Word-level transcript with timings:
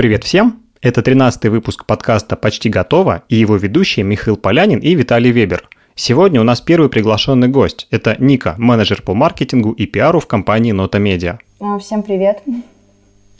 Привет 0.00 0.24
всем! 0.24 0.62
Это 0.80 1.02
13-й 1.02 1.50
выпуск 1.50 1.84
подкаста 1.84 2.34
«Почти 2.34 2.70
готово» 2.70 3.22
и 3.28 3.36
его 3.36 3.56
ведущие 3.56 4.02
Михаил 4.02 4.38
Полянин 4.38 4.78
и 4.78 4.94
Виталий 4.94 5.30
Вебер. 5.30 5.68
Сегодня 5.94 6.40
у 6.40 6.42
нас 6.42 6.62
первый 6.62 6.88
приглашенный 6.88 7.48
гость. 7.48 7.86
Это 7.90 8.16
Ника, 8.18 8.54
менеджер 8.56 9.02
по 9.02 9.12
маркетингу 9.12 9.72
и 9.72 9.84
пиару 9.84 10.18
в 10.18 10.26
компании 10.26 10.72
Нота 10.72 10.98
Медиа. 10.98 11.38
Всем 11.80 12.02
привет! 12.02 12.38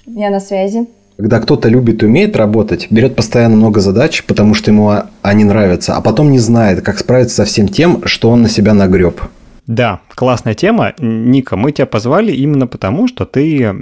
Я 0.05 0.29
на 0.29 0.39
связи. 0.39 0.87
Когда 1.17 1.41
кто-то 1.41 1.67
любит 1.71 2.03
и 2.03 2.07
умеет 2.07 2.37
работать, 2.37 2.89
берет 2.91 3.17
постоянно 3.17 3.57
много 3.57 3.81
задач, 3.81 4.23
потому 4.25 4.53
что 4.53 4.71
ему 4.71 4.93
они 5.23 5.45
нравятся, 5.45 5.97
а 5.97 6.03
потом 6.03 6.31
не 6.31 6.41
знает, 6.41 6.83
как 6.83 6.99
справиться 6.99 7.37
со 7.37 7.45
всем 7.47 7.69
тем, 7.69 8.07
что 8.07 8.29
он 8.29 8.43
на 8.43 8.51
себя 8.51 8.75
нагреб. 8.75 9.23
Да, 9.67 10.01
классная 10.21 10.53
тема. 10.53 10.93
Ника, 10.99 11.57
мы 11.57 11.73
тебя 11.73 11.87
позвали 11.87 12.31
именно 12.31 12.67
потому, 12.67 13.09
что 13.09 13.25
ты 13.25 13.75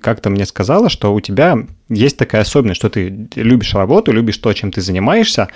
как-то 0.00 0.30
мне 0.30 0.46
сказала, 0.46 0.88
что 0.88 1.12
у 1.12 1.20
тебя 1.20 1.58
есть 1.88 2.16
такая 2.16 2.42
особенность, 2.42 2.78
что 2.78 2.88
ты 2.88 3.28
любишь 3.34 3.74
работу, 3.74 4.12
любишь 4.12 4.38
то, 4.38 4.52
чем 4.52 4.70
ты 4.70 4.80
занимаешься, 4.80 5.48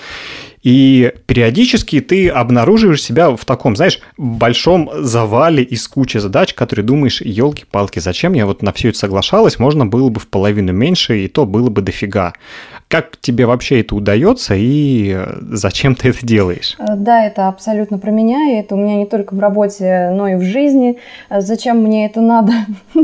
и 0.67 1.13
периодически 1.27 2.01
ты 2.01 2.29
обнаруживаешь 2.29 3.01
себя 3.01 3.31
в 3.31 3.45
таком, 3.45 3.77
знаешь, 3.77 4.01
большом 4.17 4.91
завале 4.99 5.63
из 5.63 5.87
кучи 5.87 6.19
задач, 6.19 6.55
которые 6.55 6.85
думаешь, 6.85 7.21
елки-палки, 7.21 8.01
зачем 8.01 8.33
я 8.33 8.47
вот 8.47 8.63
на 8.63 8.73
все 8.73 8.89
это 8.89 8.99
соглашалась, 8.99 9.61
можно 9.61 9.87
было 9.87 10.09
бы 10.09 10.19
в 10.19 10.27
половину 10.27 10.73
меньше, 10.73 11.25
и 11.25 11.29
то 11.29 11.47
было 11.47 11.71
бы 11.71 11.83
дофига. 11.83 12.33
Как 12.89 13.17
тебе 13.21 13.47
вообще 13.47 13.81
это 13.81 13.95
удается 13.97 14.55
и 14.57 15.13
э, 15.17 15.39
зачем 15.41 15.97
ты 15.97 16.11
это 16.11 16.25
делаешь? 16.25 16.77
Э, 16.79 16.95
да, 16.97 17.25
это 17.25 17.49
абсолютно 17.49 17.99
про 17.99 18.11
меня, 18.11 18.53
и 18.53 18.61
это 18.61 18.77
у 18.77 18.79
меня 18.79 18.97
не 18.97 19.07
только 19.07 19.35
в 19.35 19.41
работе, 19.41 20.11
но 20.17 20.29
и 20.29 20.35
в 20.35 20.43
жизни. 20.43 20.99
Э, 21.29 21.41
зачем 21.41 21.83
мне 21.83 22.07
это 22.07 22.21
надо? 22.21 22.53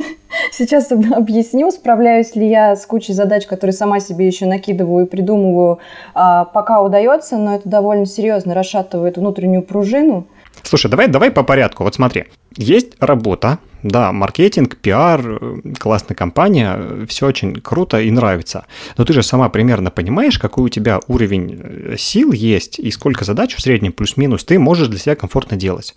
Сейчас 0.53 0.91
объясню, 0.91 1.71
справляюсь 1.71 2.35
ли 2.35 2.49
я 2.49 2.75
с 2.75 2.87
кучей 2.87 3.13
задач, 3.13 3.47
которые 3.47 3.75
сама 3.75 4.01
себе 4.01 4.27
еще 4.27 4.47
накидываю 4.47 5.07
и 5.07 5.09
придумываю, 5.09 5.79
а, 6.15 6.47
пока 6.47 6.83
удается, 6.83 7.37
но 7.37 7.57
это 7.57 7.69
довольно 7.69 8.07
серьезно 8.07 8.55
расшатывает 8.55 9.19
внутреннюю 9.19 9.63
пружину. 9.63 10.27
Слушай, 10.63 10.91
давай, 10.91 11.09
давай 11.09 11.31
по 11.31 11.43
порядку. 11.43 11.85
Вот 11.85 11.95
смотри, 11.95 12.25
есть 12.57 12.93
работа, 13.01 13.59
да, 13.83 14.13
маркетинг, 14.13 14.77
пиар, 14.77 15.41
классная 15.79 16.15
компания, 16.15 17.07
все 17.09 17.27
очень 17.27 17.61
круто 17.61 18.01
и 18.01 18.11
нравится. 18.11 18.67
Но 18.97 19.05
ты 19.05 19.13
же 19.13 19.23
сама 19.23 19.49
примерно 19.49 19.91
понимаешь, 19.91 20.39
какой 20.39 20.65
у 20.65 20.69
тебя 20.69 21.01
уровень 21.09 21.61
э, 21.63 21.97
сил 21.99 22.33
есть 22.33 22.79
и 22.79 22.91
сколько 22.91 23.25
задач 23.25 23.55
в 23.55 23.61
среднем 23.61 23.93
плюс-минус 23.93 24.45
ты 24.45 24.59
можешь 24.59 24.89
для 24.89 24.99
себя 24.99 25.17
комфортно 25.17 25.57
делать. 25.57 25.95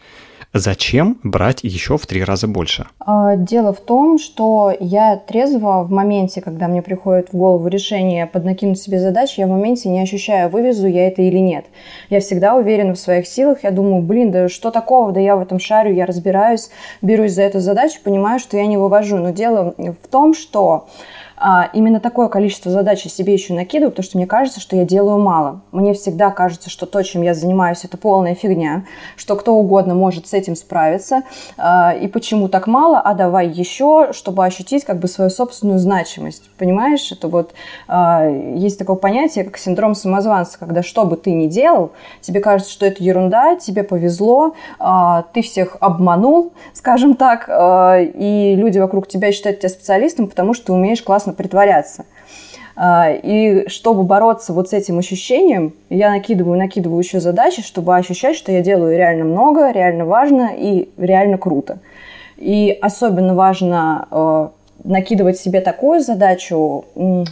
Зачем 0.57 1.19
брать 1.21 1.65
еще 1.65 1.97
в 1.97 2.07
три 2.07 2.23
раза 2.23 2.47
больше? 2.47 2.85
А, 2.99 3.35
дело 3.35 3.73
в 3.73 3.81
том, 3.81 4.17
что 4.17 4.73
я 4.79 5.17
трезво 5.17 5.83
в 5.83 5.91
моменте, 5.91 6.39
когда 6.39 6.69
мне 6.69 6.81
приходит 6.81 7.33
в 7.33 7.35
голову 7.35 7.67
решение 7.67 8.25
поднакинуть 8.25 8.79
себе 8.79 9.01
задачи, 9.01 9.41
я 9.41 9.47
в 9.47 9.49
моменте 9.49 9.89
не 9.89 9.99
ощущаю, 9.99 10.49
вывезу 10.49 10.87
я 10.87 11.09
это 11.09 11.23
или 11.23 11.39
нет. 11.39 11.65
Я 12.09 12.21
всегда 12.21 12.55
уверена 12.55 12.93
в 12.93 12.99
своих 12.99 13.27
силах. 13.27 13.65
Я 13.65 13.71
думаю, 13.71 14.01
блин, 14.01 14.31
да 14.31 14.47
что 14.47 14.71
такого, 14.71 15.11
да 15.11 15.19
я 15.19 15.35
в 15.35 15.41
этом 15.41 15.59
шарю, 15.59 15.93
я 15.93 16.05
разбираюсь, 16.05 16.69
берусь 17.01 17.33
за 17.33 17.41
эту 17.41 17.59
задачу, 17.59 17.99
понимаю, 18.01 18.39
что 18.39 18.55
я 18.55 18.65
не 18.65 18.77
вывожу. 18.77 19.17
Но 19.17 19.31
дело 19.31 19.75
в 19.77 20.07
том, 20.07 20.33
что 20.33 20.87
именно 21.73 21.99
такое 21.99 22.27
количество 22.27 22.71
задач 22.71 23.03
я 23.03 23.11
себе 23.11 23.33
еще 23.33 23.53
накидываю, 23.53 23.91
потому 23.91 24.03
что 24.03 24.17
мне 24.17 24.27
кажется, 24.27 24.59
что 24.59 24.75
я 24.75 24.85
делаю 24.85 25.19
мало. 25.19 25.61
Мне 25.71 25.93
всегда 25.93 26.31
кажется, 26.31 26.69
что 26.69 26.85
то, 26.85 27.01
чем 27.03 27.21
я 27.21 27.33
занимаюсь, 27.33 27.83
это 27.83 27.97
полная 27.97 28.35
фигня, 28.35 28.85
что 29.15 29.35
кто 29.35 29.55
угодно 29.55 29.95
может 29.95 30.27
с 30.27 30.33
этим 30.33 30.55
справиться. 30.55 31.23
А, 31.57 31.93
и 31.93 32.07
почему 32.07 32.47
так 32.47 32.67
мало, 32.67 32.99
а 32.99 33.13
давай 33.13 33.47
еще, 33.47 34.13
чтобы 34.13 34.45
ощутить 34.45 34.85
как 34.85 34.99
бы 34.99 35.07
свою 35.07 35.29
собственную 35.29 35.79
значимость. 35.79 36.49
Понимаешь, 36.57 37.11
это 37.11 37.27
вот 37.27 37.53
а, 37.87 38.27
есть 38.27 38.79
такое 38.79 38.95
понятие, 38.95 39.45
как 39.45 39.57
синдром 39.57 39.95
самозванца, 39.95 40.57
когда 40.57 40.83
что 40.83 41.05
бы 41.05 41.17
ты 41.17 41.31
ни 41.33 41.47
делал, 41.47 41.91
тебе 42.21 42.39
кажется, 42.39 42.71
что 42.71 42.85
это 42.85 43.03
ерунда, 43.03 43.55
тебе 43.55 43.83
повезло, 43.83 44.55
ты 45.33 45.41
всех 45.41 45.77
обманул, 45.79 46.53
скажем 46.73 47.15
так, 47.15 47.49
и 47.49 48.53
люди 48.57 48.79
вокруг 48.79 49.07
тебя 49.07 49.31
считают 49.31 49.59
тебя 49.59 49.69
специалистом, 49.69 50.27
потому 50.27 50.53
что 50.53 50.67
ты 50.67 50.73
умеешь 50.73 51.01
классно 51.01 51.33
притворяться. 51.35 52.05
А, 52.75 53.09
и 53.11 53.67
чтобы 53.69 54.03
бороться 54.03 54.51
вот 54.51 54.69
с 54.69 54.73
этим 54.73 54.99
ощущением, 54.99 55.73
я 55.89 56.09
накидываю, 56.09 56.57
накидываю 56.57 56.99
еще 56.99 57.19
задачи, 57.19 57.61
чтобы 57.61 57.95
ощущать, 57.95 58.35
что 58.35 58.51
я 58.51 58.61
делаю 58.61 58.97
реально 58.97 59.25
много, 59.25 59.71
реально 59.71 60.05
важно 60.05 60.51
и 60.55 60.89
реально 60.97 61.37
круто. 61.37 61.79
И 62.37 62.77
особенно 62.81 63.33
важно 63.33 64.07
а, 64.11 64.51
накидывать 64.85 65.37
себе 65.37 65.61
такую 65.61 65.99
задачу, 66.01 66.85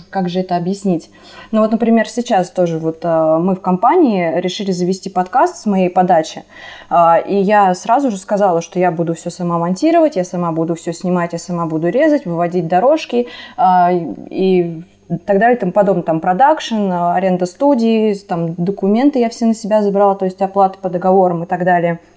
как 0.09 0.29
же 0.29 0.39
это 0.39 0.55
объяснить? 0.57 1.09
Ну 1.51 1.61
вот, 1.61 1.71
например, 1.71 2.07
сейчас 2.09 2.49
тоже 2.49 2.79
вот 2.79 2.99
э, 3.03 3.37
мы 3.39 3.55
в 3.55 3.61
компании 3.61 4.39
решили 4.39 4.71
завести 4.71 5.09
подкаст 5.09 5.57
с 5.57 5.65
моей 5.65 5.89
подачи, 5.89 6.43
э, 6.89 6.95
и 7.27 7.35
я 7.35 7.73
сразу 7.75 8.11
же 8.11 8.17
сказала, 8.17 8.61
что 8.61 8.79
я 8.79 8.91
буду 8.91 9.13
все 9.13 9.29
сама 9.29 9.57
монтировать, 9.59 10.15
я 10.15 10.23
сама 10.23 10.51
буду 10.51 10.75
все 10.75 10.93
снимать, 10.93 11.33
я 11.33 11.39
сама 11.39 11.65
буду 11.65 11.89
резать, 11.89 12.25
выводить 12.25 12.67
дорожки 12.67 13.27
э, 13.57 13.61
и 14.29 14.83
так 15.25 15.39
далее 15.39 15.57
тому 15.57 15.71
подобное. 15.71 16.03
Там 16.03 16.19
продакшн, 16.19 16.91
аренда 16.91 17.45
студии, 17.45 18.15
там 18.15 18.55
документы 18.55 19.19
я 19.19 19.29
все 19.29 19.45
на 19.45 19.53
себя 19.53 19.83
забрала, 19.83 20.15
то 20.15 20.25
есть 20.25 20.41
оплаты 20.41 20.79
по 20.81 20.89
договорам 20.89 21.43
и 21.43 21.45
так 21.45 21.63
далее– 21.63 21.99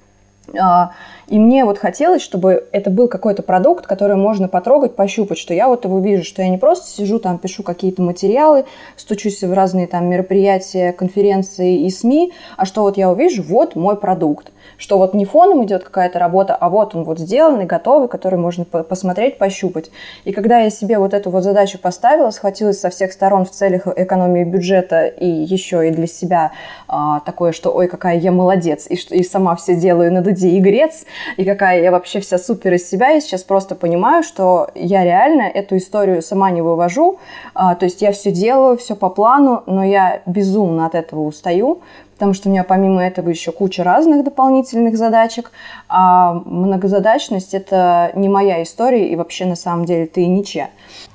и 1.28 1.38
мне 1.38 1.64
вот 1.64 1.78
хотелось, 1.78 2.22
чтобы 2.22 2.68
это 2.72 2.90
был 2.90 3.08
какой-то 3.08 3.42
продукт, 3.42 3.86
который 3.86 4.16
можно 4.16 4.48
потрогать, 4.48 4.94
пощупать, 4.94 5.38
что 5.38 5.54
я 5.54 5.68
вот 5.68 5.84
его 5.84 5.98
вижу, 5.98 6.24
что 6.24 6.42
я 6.42 6.48
не 6.48 6.58
просто 6.58 6.88
сижу 6.88 7.18
там, 7.18 7.38
пишу 7.38 7.62
какие-то 7.62 8.02
материалы, 8.02 8.64
стучусь 8.96 9.42
в 9.42 9.52
разные 9.52 9.86
там 9.86 10.08
мероприятия, 10.08 10.92
конференции 10.92 11.80
и 11.80 11.90
СМИ, 11.90 12.32
а 12.56 12.64
что 12.64 12.82
вот 12.82 12.96
я 12.96 13.10
увижу, 13.10 13.42
вот 13.42 13.74
мой 13.74 13.96
продукт 13.96 14.52
что 14.78 14.98
вот 14.98 15.14
не 15.14 15.24
фоном 15.24 15.64
идет 15.64 15.84
какая-то 15.84 16.18
работа, 16.18 16.54
а 16.54 16.68
вот 16.68 16.94
он 16.94 17.04
вот 17.04 17.18
сделанный, 17.18 17.64
готовый, 17.64 18.08
который 18.08 18.38
можно 18.38 18.64
посмотреть, 18.64 19.38
пощупать. 19.38 19.90
И 20.24 20.32
когда 20.32 20.60
я 20.60 20.70
себе 20.70 20.98
вот 20.98 21.14
эту 21.14 21.30
вот 21.30 21.44
задачу 21.44 21.78
поставила, 21.78 22.30
схватилась 22.30 22.80
со 22.80 22.90
всех 22.90 23.12
сторон 23.12 23.44
в 23.44 23.50
целях 23.50 23.86
экономии 23.86 24.44
бюджета 24.44 25.06
и 25.06 25.26
еще 25.26 25.88
и 25.88 25.90
для 25.90 26.06
себя 26.06 26.52
а, 26.88 27.20
такое, 27.20 27.52
что 27.52 27.70
ой, 27.70 27.88
какая 27.88 28.18
я 28.18 28.32
молодец, 28.32 28.86
и, 28.88 28.94
и 28.94 29.22
сама 29.22 29.56
все 29.56 29.76
делаю 29.76 30.12
на 30.12 30.22
дуде 30.22 30.50
и 30.50 30.60
грец, 30.60 31.04
и 31.36 31.44
какая 31.44 31.82
я 31.82 31.90
вообще 31.90 32.20
вся 32.20 32.38
супер 32.38 32.74
из 32.74 32.88
себя, 32.88 33.10
я 33.10 33.20
сейчас 33.20 33.42
просто 33.42 33.74
понимаю, 33.74 34.22
что 34.22 34.68
я 34.74 35.04
реально 35.04 35.42
эту 35.42 35.76
историю 35.76 36.22
сама 36.22 36.50
не 36.50 36.62
вывожу, 36.62 37.18
а, 37.54 37.74
то 37.74 37.84
есть 37.86 38.02
я 38.02 38.12
все 38.12 38.30
делаю, 38.32 38.76
все 38.76 38.96
по 38.96 39.10
плану, 39.10 39.62
но 39.66 39.84
я 39.84 40.22
безумно 40.26 40.86
от 40.86 40.94
этого 40.94 41.20
устаю, 41.20 41.82
потому 42.14 42.32
что 42.32 42.48
у 42.48 42.52
меня 42.52 42.64
помимо 42.64 43.04
этого 43.04 43.28
еще 43.28 43.52
куча 43.52 43.84
разных 43.84 44.24
дополнительных 44.24 44.96
задачек, 44.96 45.52
а 45.88 46.34
многозадачность– 46.44 47.52
это 47.54 48.10
не 48.14 48.28
моя 48.28 48.62
история, 48.62 49.08
и 49.08 49.16
вообще 49.16 49.44
на 49.44 49.56
самом 49.56 49.84
деле 49.84 50.06
ты 50.06 50.26
ничья. 50.26 50.70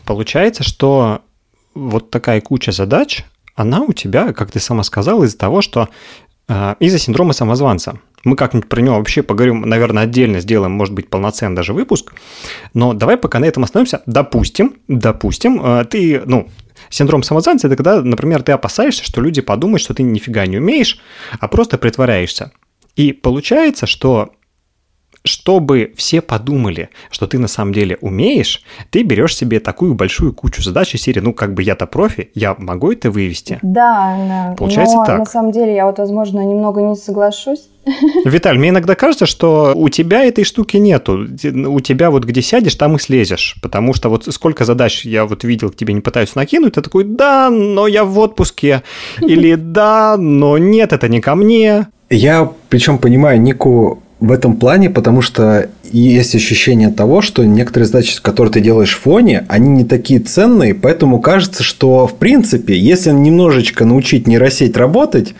Получается, 0.05 0.63
что 0.63 1.21
вот 1.73 2.09
такая 2.09 2.41
куча 2.41 2.71
задач, 2.71 3.25
она 3.55 3.81
у 3.81 3.93
тебя, 3.93 4.33
как 4.33 4.51
ты 4.51 4.59
сама 4.59 4.83
сказала, 4.83 5.23
из-за 5.23 5.37
того, 5.37 5.61
что 5.61 5.89
э, 6.47 6.75
из-за 6.79 6.99
синдрома 6.99 7.33
самозванца. 7.33 7.99
Мы 8.23 8.35
как-нибудь 8.35 8.69
про 8.69 8.81
него 8.81 8.97
вообще 8.97 9.23
поговорим, 9.23 9.61
наверное, 9.61 10.03
отдельно 10.03 10.39
сделаем, 10.39 10.71
может 10.71 10.93
быть, 10.93 11.09
полноценный 11.09 11.55
даже 11.55 11.73
выпуск. 11.73 12.13
Но 12.73 12.93
давай 12.93 13.17
пока 13.17 13.39
на 13.39 13.45
этом 13.45 13.63
остановимся. 13.63 14.01
Допустим, 14.05 14.75
допустим, 14.87 15.61
э, 15.63 15.85
ты, 15.85 16.21
ну, 16.25 16.47
Синдром 16.89 17.23
самозванца– 17.23 17.67
это 17.67 17.75
когда, 17.77 18.01
например, 18.01 18.43
ты 18.43 18.51
опасаешься, 18.51 19.03
что 19.03 19.21
люди 19.21 19.41
подумают, 19.41 19.81
что 19.81 19.93
ты 19.93 20.03
нифига 20.03 20.45
не 20.45 20.57
умеешь, 20.57 20.99
а 21.39 21.47
просто 21.47 21.77
притворяешься. 21.77 22.51
И 22.95 23.13
получается, 23.13 23.87
что 23.87 24.31
чтобы 25.23 25.93
все 25.95 26.19
подумали, 26.21 26.89
что 27.11 27.27
ты 27.27 27.37
на 27.37 27.47
самом 27.47 27.73
деле 27.73 27.97
умеешь, 28.01 28.63
ты 28.89 29.03
берешь 29.03 29.35
себе 29.35 29.59
такую 29.59 29.93
большую 29.93 30.33
кучу 30.33 30.63
задач 30.63 30.95
из 30.95 31.01
серии, 31.03 31.19
ну, 31.19 31.33
как 31.33 31.53
бы 31.53 31.61
я-то 31.61 31.85
профи, 31.85 32.31
я 32.33 32.55
могу 32.57 32.91
это 32.91 33.11
вывести. 33.11 33.59
Да, 33.61 34.17
да. 34.27 34.55
Получается 34.57 34.95
Но 34.95 35.05
так. 35.05 35.19
на 35.19 35.25
самом 35.25 35.51
деле 35.51 35.75
я 35.75 35.85
вот, 35.85 35.99
возможно, 35.99 36.39
немного 36.39 36.81
не 36.81 36.95
соглашусь. 36.95 37.69
Виталь, 38.25 38.57
мне 38.57 38.69
иногда 38.69 38.95
кажется, 38.95 39.25
что 39.25 39.73
у 39.75 39.89
тебя 39.89 40.23
этой 40.23 40.43
штуки 40.43 40.77
нету. 40.77 41.27
У 41.43 41.79
тебя 41.79 42.11
вот 42.11 42.25
где 42.25 42.41
сядешь, 42.41 42.75
там 42.75 42.95
и 42.95 42.99
слезешь. 42.99 43.55
Потому 43.61 43.93
что 43.93 44.09
вот 44.09 44.25
сколько 44.31 44.65
задач 44.65 45.03
я 45.05 45.25
вот 45.25 45.43
видел, 45.43 45.69
к 45.71 45.75
тебе 45.75 45.93
не 45.93 46.01
пытаются 46.01 46.37
накинуть, 46.37 46.73
ты 46.73 46.81
такой, 46.81 47.03
да, 47.03 47.49
но 47.49 47.87
я 47.87 48.03
в 48.03 48.17
отпуске. 48.19 48.83
Или 49.21 49.55
да, 49.55 50.15
но 50.17 50.57
нет, 50.57 50.93
это 50.93 51.07
не 51.07 51.21
ко 51.21 51.35
мне. 51.35 51.87
Я 52.09 52.51
причем 52.69 52.97
понимаю 52.97 53.41
Нику 53.41 54.03
в 54.21 54.31
этом 54.31 54.55
плане, 54.55 54.91
потому 54.91 55.23
что 55.23 55.69
есть 55.83 56.35
ощущение 56.35 56.89
того, 56.89 57.21
что 57.21 57.43
некоторые 57.43 57.87
задачи, 57.87 58.21
которые 58.21 58.53
ты 58.53 58.61
делаешь 58.61 58.95
в 58.95 58.99
фоне, 58.99 59.45
они 59.49 59.69
не 59.69 59.83
такие 59.83 60.19
ценные, 60.19 60.75
поэтому 60.75 61.19
кажется, 61.19 61.63
что 61.63 62.05
в 62.05 62.13
принципе, 62.13 62.77
если 62.77 63.09
немножечко 63.09 63.83
научить 63.83 64.27
нейросеть 64.27 64.77
работать, 64.77 65.33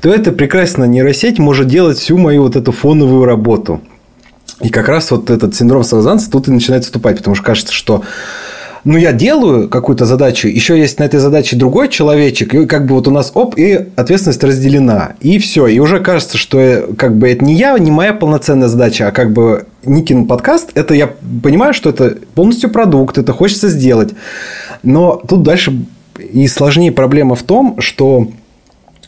то 0.00 0.08
эта 0.08 0.32
прекрасная 0.32 0.88
нейросеть 0.88 1.38
может 1.38 1.68
делать 1.68 1.98
всю 1.98 2.16
мою 2.16 2.42
вот 2.42 2.56
эту 2.56 2.72
фоновую 2.72 3.26
работу. 3.26 3.82
И 4.62 4.70
как 4.70 4.88
раз 4.88 5.10
вот 5.10 5.28
этот 5.28 5.54
синдром 5.54 5.84
самозванца 5.84 6.30
тут 6.30 6.48
и 6.48 6.52
начинает 6.52 6.84
вступать, 6.84 7.18
потому 7.18 7.36
что 7.36 7.44
кажется, 7.44 7.74
что 7.74 8.02
ну, 8.84 8.98
я 8.98 9.12
делаю 9.12 9.68
какую-то 9.68 10.06
задачу, 10.06 10.48
еще 10.48 10.78
есть 10.78 10.98
на 10.98 11.04
этой 11.04 11.20
задаче 11.20 11.56
другой 11.56 11.88
человечек, 11.88 12.52
и 12.54 12.66
как 12.66 12.86
бы 12.86 12.96
вот 12.96 13.06
у 13.06 13.12
нас 13.12 13.30
оп, 13.34 13.56
и 13.56 13.88
ответственность 13.94 14.42
разделена. 14.42 15.14
И 15.20 15.38
все. 15.38 15.68
И 15.68 15.78
уже 15.78 16.00
кажется, 16.00 16.36
что 16.36 16.58
э, 16.58 16.92
как 16.94 17.16
бы 17.16 17.28
это 17.28 17.44
не 17.44 17.54
я, 17.54 17.78
не 17.78 17.92
моя 17.92 18.12
полноценная 18.12 18.68
задача, 18.68 19.08
а 19.08 19.12
как 19.12 19.32
бы 19.32 19.66
Никин 19.84 20.26
подкаст, 20.26 20.70
это 20.74 20.94
я 20.94 21.08
понимаю, 21.42 21.74
что 21.74 21.90
это 21.90 22.18
полностью 22.34 22.70
продукт, 22.70 23.18
это 23.18 23.32
хочется 23.32 23.68
сделать. 23.68 24.14
Но 24.82 25.22
тут 25.28 25.44
дальше 25.44 25.86
и 26.18 26.48
сложнее 26.48 26.90
проблема 26.90 27.36
в 27.36 27.42
том, 27.44 27.80
что 27.80 28.28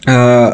э, 0.06 0.52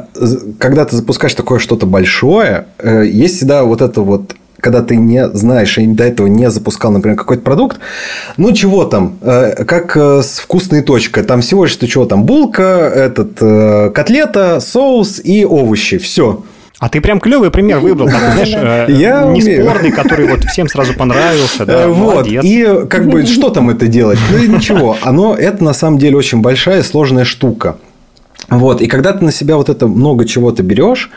когда 0.59 0.85
ты 0.87 0.97
запускаешь 0.97 1.35
такое 1.35 1.59
что-то 1.59 1.85
большое, 1.85 2.67
э, 2.79 3.05
есть 3.07 3.37
всегда 3.37 3.65
вот 3.65 3.83
это 3.83 4.01
вот 4.01 4.35
когда 4.61 4.83
ты 4.83 4.97
не 4.97 5.29
знаешь 5.29 5.79
и 5.79 5.87
до 5.87 6.05
этого 6.05 6.27
не 6.27 6.51
запускал, 6.51 6.93
например, 6.93 7.17
какой-то 7.17 7.43
продукт, 7.43 7.79
ну 8.37 8.53
чего 8.53 8.85
там, 8.85 9.19
э, 9.23 9.65
как 9.65 9.97
э, 9.97 10.23
с 10.23 10.39
вкусной 10.39 10.83
точкой, 10.83 11.25
там 11.25 11.41
всего 11.41 11.65
лишь 11.65 11.77
чего 11.77 12.05
там, 12.05 12.25
булка, 12.25 12.63
этот, 12.63 13.39
э, 13.41 13.91
котлета, 13.95 14.61
соус 14.61 15.21
и 15.23 15.45
овощи, 15.45 15.99
все. 15.99 16.43
А 16.79 16.89
ты 16.89 17.03
прям 17.03 17.21
клевый 17.21 17.51
пример 17.51 17.79
выбрал, 17.79 18.09
такой, 18.09 18.33
знаешь, 18.33 18.89
я 18.89 19.25
не 19.27 19.43
спорный, 19.43 19.93
который 19.93 20.27
вот 20.27 20.45
всем 20.45 20.67
сразу 20.67 20.95
понравился, 20.95 21.67
да, 21.67 21.89
Вот, 21.89 22.15
молодец. 22.15 22.43
и 22.43 22.87
как 22.89 23.07
бы, 23.07 23.27
что 23.27 23.51
там 23.51 23.69
это 23.69 23.87
делать? 23.87 24.19
Ну, 24.31 24.57
ничего, 24.57 24.97
оно, 25.03 25.35
это 25.35 25.63
на 25.63 25.75
самом 25.75 25.99
деле 25.99 26.17
очень 26.17 26.41
большая 26.41 26.81
и 26.81 26.83
сложная 26.83 27.25
штука. 27.25 27.77
Вот, 28.49 28.81
и 28.81 28.87
когда 28.87 29.13
ты 29.13 29.23
на 29.25 29.31
себя 29.31 29.59
вот 29.59 29.69
это 29.69 29.87
много 29.87 30.25
чего-то 30.25 30.63
берешь, 30.63 31.11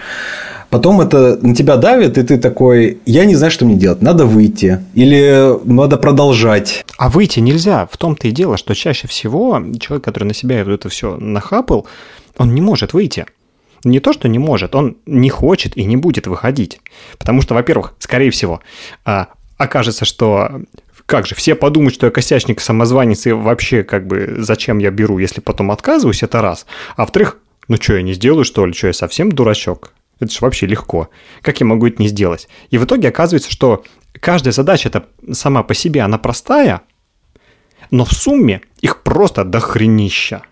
Потом 0.74 1.02
это 1.02 1.38
на 1.40 1.54
тебя 1.54 1.78
давит, 1.78 2.18
и 2.18 2.24
ты 2.24 2.40
такой, 2.40 2.98
я 3.06 3.26
не 3.26 3.36
знаю, 3.36 3.52
что 3.52 3.64
мне 3.64 3.76
делать, 3.76 4.02
надо 4.02 4.26
выйти 4.26 4.84
или 4.96 5.56
надо 5.66 5.98
продолжать. 5.98 6.84
А 6.98 7.10
выйти 7.10 7.42
нельзя. 7.42 7.88
В 7.92 7.96
том-то 7.96 8.28
и 8.28 8.32
дело, 8.32 8.58
что 8.58 8.74
чаще 8.74 9.08
всего 9.08 9.64
человек, 9.80 10.04
который 10.04 10.24
на 10.24 10.34
себя 10.34 10.62
это 10.62 10.90
все 10.90 11.16
нахапал, 11.18 11.86
он 12.40 12.56
не 12.56 12.62
может 12.62 12.94
выйти. 12.94 13.28
Не 13.84 14.00
то, 14.00 14.14
что 14.14 14.28
не 14.28 14.40
может, 14.40 14.74
он 14.74 14.98
не 15.06 15.30
хочет 15.30 15.78
и 15.78 15.86
не 15.86 15.96
будет 15.96 16.26
выходить. 16.26 16.82
Потому 17.20 17.44
что, 17.44 17.54
во-первых, 17.54 17.94
скорее 18.00 18.32
всего, 18.32 18.60
а, 19.06 19.28
окажется, 19.58 20.06
что 20.06 20.64
как 21.06 21.28
же, 21.28 21.36
все 21.36 21.54
подумают, 21.54 21.94
что 21.94 22.08
я 22.08 22.12
косячник, 22.12 22.60
самозванец, 22.60 23.28
и 23.28 23.32
вообще, 23.32 23.84
как 23.84 24.08
бы, 24.08 24.38
зачем 24.40 24.80
я 24.80 24.90
беру, 24.90 25.20
если 25.20 25.40
потом 25.40 25.70
отказываюсь, 25.70 26.24
это 26.24 26.42
раз. 26.42 26.66
А 26.96 27.02
во-вторых, 27.02 27.38
ну 27.68 27.76
что, 27.76 27.96
я 27.96 28.02
не 28.02 28.14
сделаю, 28.14 28.44
что 28.44 28.66
ли, 28.66 28.74
что 28.74 28.88
я 28.88 28.94
совсем 28.94 29.32
дурачок? 29.32 29.94
Это 30.20 30.32
же 30.32 30.40
вообще 30.42 30.66
легко. 30.66 31.10
Как 31.42 31.60
я 31.60 31.66
могу 31.66 31.88
это 31.88 32.02
не 32.02 32.08
сделать? 32.08 32.48
И 32.70 32.78
в 32.78 32.86
итоге 32.86 33.10
оказывается, 33.10 33.52
что 33.52 33.84
каждая 34.20 34.54
задача 34.54 34.90
это 34.90 35.06
сама 35.32 35.64
по 35.64 35.74
себе, 35.74 36.02
она 36.02 36.18
простая, 36.18 36.82
но 37.92 38.06
в 38.06 38.14
сумме 38.14 38.62
их 38.82 39.04
просто 39.04 39.44
дохренища. 39.44 40.44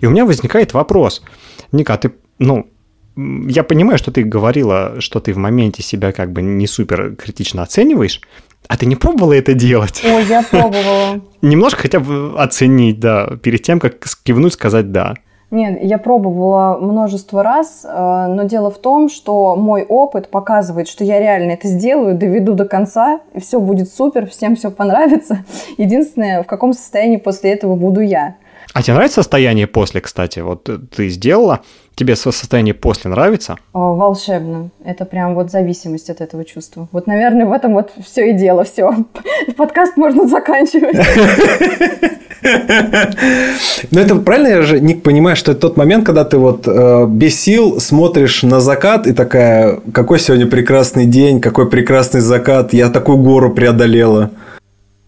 И 0.00 0.06
у 0.06 0.10
меня 0.10 0.24
возникает 0.24 0.74
вопрос. 0.74 1.22
Ника, 1.72 1.94
а 1.94 1.98
ты, 1.98 2.12
ну, 2.38 2.70
я 3.16 3.62
понимаю, 3.62 3.98
что 3.98 4.10
ты 4.10 4.22
говорила, 4.22 5.00
что 5.00 5.20
ты 5.20 5.32
в 5.32 5.38
моменте 5.38 5.82
себя 5.82 6.12
как 6.12 6.32
бы 6.32 6.42
не 6.42 6.66
супер 6.66 7.14
критично 7.16 7.62
оцениваешь, 7.62 8.20
а 8.68 8.76
ты 8.76 8.86
не 8.86 8.96
пробовала 8.96 9.32
это 9.32 9.54
делать? 9.54 10.02
Ой, 10.04 10.24
я 10.26 10.42
пробовала. 10.42 11.20
Немножко 11.42 11.82
хотя 11.82 12.00
бы 12.00 12.34
оценить, 12.36 13.00
да, 13.00 13.36
перед 13.42 13.62
тем, 13.62 13.80
как 13.80 14.04
кивнуть, 14.22 14.54
сказать 14.54 14.92
«да». 14.92 15.14
Нет, 15.50 15.78
я 15.82 15.98
пробовала 15.98 16.76
множество 16.76 17.42
раз, 17.42 17.84
э, 17.84 18.26
но 18.28 18.42
дело 18.44 18.70
в 18.70 18.78
том, 18.78 19.08
что 19.08 19.54
мой 19.54 19.84
опыт 19.84 20.28
показывает, 20.28 20.88
что 20.88 21.04
я 21.04 21.20
реально 21.20 21.52
это 21.52 21.68
сделаю, 21.68 22.16
доведу 22.16 22.54
до 22.54 22.64
конца, 22.64 23.20
и 23.32 23.40
все 23.40 23.60
будет 23.60 23.88
супер, 23.88 24.28
всем 24.28 24.56
все 24.56 24.72
понравится. 24.72 25.44
Единственное, 25.78 26.42
в 26.42 26.46
каком 26.46 26.72
состоянии 26.72 27.16
после 27.16 27.52
этого 27.52 27.76
буду 27.76 28.00
я. 28.00 28.34
А 28.74 28.82
тебе 28.82 28.94
нравится 28.94 29.22
состояние 29.22 29.66
после, 29.66 30.00
кстати? 30.00 30.40
Вот 30.40 30.68
ты 30.94 31.08
сделала, 31.08 31.60
тебе 31.94 32.16
состояние 32.16 32.74
после 32.74 33.10
нравится? 33.10 33.56
О, 33.72 33.94
волшебно. 33.94 34.70
Это 34.84 35.06
прям 35.06 35.34
вот 35.34 35.50
зависимость 35.50 36.10
от 36.10 36.20
этого 36.20 36.44
чувства. 36.44 36.88
Вот, 36.92 37.06
наверное, 37.06 37.46
в 37.46 37.52
этом 37.52 37.72
вот 37.72 37.92
все 38.04 38.30
и 38.30 38.32
дело. 38.34 38.64
Все. 38.64 38.92
Подкаст 39.56 39.96
можно 39.96 40.26
заканчивать. 40.26 40.96
Ну, 43.90 44.00
это 44.00 44.14
правильно 44.16 44.48
я 44.48 44.62
же, 44.62 44.80
Ник, 44.80 45.02
понимаю, 45.02 45.36
что 45.36 45.52
это 45.52 45.60
тот 45.60 45.76
момент, 45.76 46.04
когда 46.04 46.24
ты 46.24 46.38
вот 46.38 46.66
э, 46.66 47.06
без 47.08 47.40
сил 47.40 47.80
смотришь 47.80 48.42
на 48.42 48.60
закат 48.60 49.06
и 49.06 49.12
такая, 49.12 49.80
какой 49.92 50.18
сегодня 50.18 50.46
прекрасный 50.46 51.06
день, 51.06 51.40
какой 51.40 51.68
прекрасный 51.68 52.20
закат, 52.20 52.72
я 52.72 52.88
такую 52.88 53.18
гору 53.18 53.54
преодолела. 53.54 54.30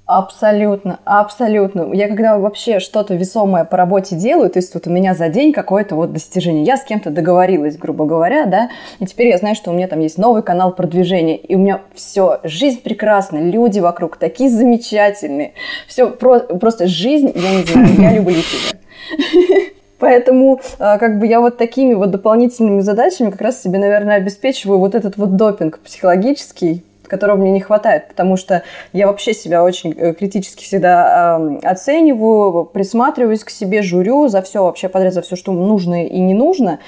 Абсолютно, 0.09 1.01
абсолютно. 1.05 1.93
Я 1.93 2.09
когда 2.09 2.39
вообще 2.39 2.81
что-то 2.81 3.15
весомое 3.15 3.67
по 3.67 3.77
работе 3.77 4.17
делаю, 4.17 4.49
то 4.49 4.59
есть 4.59 4.73
вот 4.73 4.87
у 4.87 4.91
меня 4.91 5.13
за 5.13 5.29
день 5.29 5.53
какое-то 5.53 5.97
вот 5.97 6.15
достижение, 6.15 6.65
я 6.65 6.79
с 6.79 6.85
кем-то 6.85 7.11
договорилась, 7.11 7.77
грубо 7.77 8.07
говоря, 8.07 8.47
да, 8.47 8.71
и 9.01 9.05
теперь 9.05 9.27
я 9.27 9.37
знаю, 9.37 9.55
что 9.55 9.71
у 9.71 9.75
меня 9.75 9.87
там 9.87 10.01
есть 10.01 10.17
новый 10.17 10.43
канал 10.43 10.73
продвижения, 10.73 11.37
и 11.37 11.55
у 11.57 11.59
меня 11.59 11.83
все, 11.93 12.41
жизнь 12.43 12.81
прекрасна, 12.81 13.37
люди 13.37 13.81
вокруг 13.81 14.17
такие 14.17 14.49
замечательные, 14.49 15.53
все 15.87 16.09
про, 16.09 16.41
просто 16.41 16.87
жизнь, 16.87 17.31
я 17.35 17.57
не 17.57 17.65
знаю, 17.65 18.01
я 18.01 18.13
люблю 18.15 18.37
тебя. 18.37 18.79
Поэтому 19.99 20.63
а, 20.79 20.97
как 20.97 21.19
бы 21.19 21.27
я 21.27 21.39
вот 21.43 21.59
такими 21.59 21.93
вот 21.93 22.13
дополнительными 22.13 22.81
задачами 22.81 23.29
как 23.29 23.43
раз 23.43 23.63
себе, 23.63 23.79
наверное, 23.79 24.17
обеспечиваю 24.17 24.79
вот 24.79 24.95
этот 24.95 25.19
вот 25.19 25.37
допинг 25.37 25.81
психологический, 25.81 26.83
которого 27.09 27.37
мне 27.37 27.51
не 27.51 27.61
хватает, 27.61 28.09
потому 28.09 28.37
что 28.37 28.63
я 28.93 29.07
вообще 29.07 29.35
себя 29.35 29.65
очень 29.65 29.95
э, 29.97 30.15
критически 30.15 30.63
всегда 30.63 31.39
э, 31.41 31.67
оцениваю, 31.67 32.65
присматриваюсь 32.65 33.45
к 33.45 33.51
себе, 33.51 33.83
журю 33.83 34.29
за 34.29 34.43
все 34.43 34.63
вообще 34.63 34.89
подряд, 34.89 35.15
за 35.15 35.23
все, 35.23 35.37
что 35.37 35.53
нужно 35.53 36.07
и 36.07 36.19
не 36.21 36.35
нужно. 36.35 36.79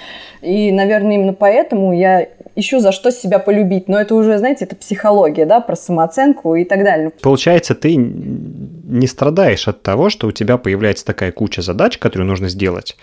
И, 0.42 0.72
наверное, 0.72 1.14
именно 1.16 1.34
поэтому 1.34 1.92
я 1.92 2.28
ищу 2.56 2.80
за 2.80 2.92
что 2.92 3.10
себя 3.10 3.38
полюбить. 3.38 3.88
Но 3.88 4.00
это 4.00 4.14
уже, 4.14 4.38
знаете, 4.38 4.64
это 4.64 4.76
психология, 4.76 5.46
да, 5.46 5.60
про 5.60 5.76
самооценку 5.76 6.54
и 6.54 6.64
так 6.64 6.84
далее. 6.84 7.10
Получается, 7.22 7.74
ты 7.74 7.96
не 7.96 9.06
страдаешь 9.06 9.68
от 9.68 9.82
того, 9.82 10.10
что 10.10 10.26
у 10.26 10.32
тебя 10.32 10.56
появляется 10.56 11.04
такая 11.04 11.32
куча 11.32 11.62
задач, 11.62 11.98
которые 11.98 12.26
нужно 12.26 12.48
сделать, 12.48 12.96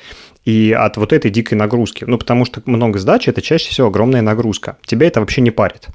и 0.46 0.76
от 0.78 0.98
вот 0.98 1.14
этой 1.14 1.32
дикой 1.32 1.56
нагрузки. 1.56 2.06
Ну, 2.06 2.18
потому 2.18 2.46
что 2.46 2.62
много 2.66 3.00
задач– 3.00 3.28
это 3.30 3.42
чаще 3.42 3.70
всего 3.70 3.88
огромная 3.88 4.22
нагрузка. 4.22 4.78
Тебя 4.86 5.08
это 5.08 5.20
вообще 5.20 5.42
не 5.42 5.52
парит. 5.52 5.88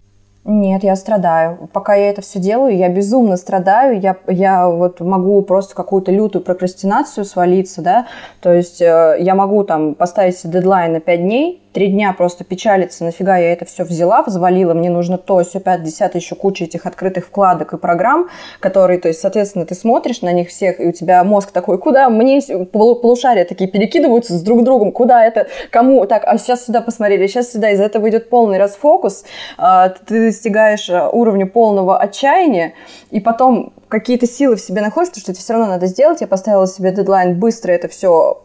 Нет, 0.44 0.83
я 0.83 0.97
страдаю. 0.97 1.69
Пока 1.73 1.94
я 1.94 2.11
это 2.11 2.21
все 2.21 2.41
делаю, 2.41 2.77
я 2.77 2.89
безумно 2.89 3.37
страдаю. 3.37 4.01
Я, 4.01 4.17
я 4.27 4.69
вот 4.69 4.99
могу 5.01 5.41
просто 5.43 5.77
какую-то 5.77 6.11
лютую 6.11 6.43
прокрастинацию 6.43 7.25
свалиться, 7.25 7.81
да. 7.81 8.06
То 8.41 8.53
есть 8.53 8.82
э, 8.82 9.19
я 9.20 9.37
могу 9.37 9.63
там 9.63 9.94
поставить 9.94 10.41
дедлайн 10.43 10.94
на 10.94 11.01
5 11.01 11.20
дней, 11.20 11.62
три 11.72 11.88
дня 11.88 12.12
просто 12.12 12.44
печалиться, 12.44 13.05
нафига 13.05 13.36
я 13.36 13.52
это 13.52 13.64
все 13.64 13.84
взяла, 13.84 14.22
взвалила, 14.22 14.74
мне 14.74 14.91
нужно 14.91 15.19
то, 15.19 15.43
все, 15.43 15.60
пять, 15.60 15.82
десятое, 15.82 16.20
еще 16.20 16.34
куча 16.34 16.64
этих 16.64 16.86
открытых 16.86 17.26
вкладок 17.26 17.72
и 17.72 17.79
программ, 17.79 18.29
которые, 18.60 18.98
то 18.98 19.08
есть, 19.08 19.20
соответственно, 19.20 19.67
ты 19.67 19.74
смотришь 19.74 20.22
на 20.22 20.32
них 20.32 20.48
всех, 20.48 20.81
и 20.81 20.86
у 20.86 20.93
тебя 20.93 21.22
мозг 21.24 21.50
такой, 21.50 21.79
куда 21.79 22.10
мне 22.10 22.41
полушария 22.72 23.44
такие 23.44 23.70
перекидываются 23.70 24.34
с 24.34 24.43
друг 24.43 24.64
другом, 24.64 24.93
куда 24.93 25.24
это, 25.24 25.48
кому, 25.70 26.06
так, 26.06 26.24
а 26.26 26.38
сейчас 26.38 26.67
сюда 26.67 26.81
посмотрели, 26.81 27.26
сейчас 27.26 27.52
сюда, 27.52 27.70
из-за 27.70 27.84
этого 27.84 28.08
идет 28.08 28.29
полный 28.29 28.58
расфокус, 28.58 29.24
а, 29.58 29.88
ты 29.88 30.26
достигаешь 30.26 30.88
а, 30.91 31.08
уровня 31.08 31.46
полного 31.46 31.98
отчаяния, 31.98 32.74
и 33.10 33.20
потом 33.20 33.72
какие-то 33.88 34.26
силы 34.26 34.56
в 34.56 34.60
себе 34.60 34.81
находишь, 34.81 35.10
потому 35.10 35.22
что 35.22 35.32
это 35.32 35.41
все 35.41 35.52
равно 35.52 35.69
надо 35.69 35.86
сделать. 35.86 36.22
Я 36.22 36.26
поставила 36.26 36.67
себе 36.67 36.93
дедлайн 36.93 37.38
быстро 37.38 37.72
это 37.72 37.88
все 37.88 38.43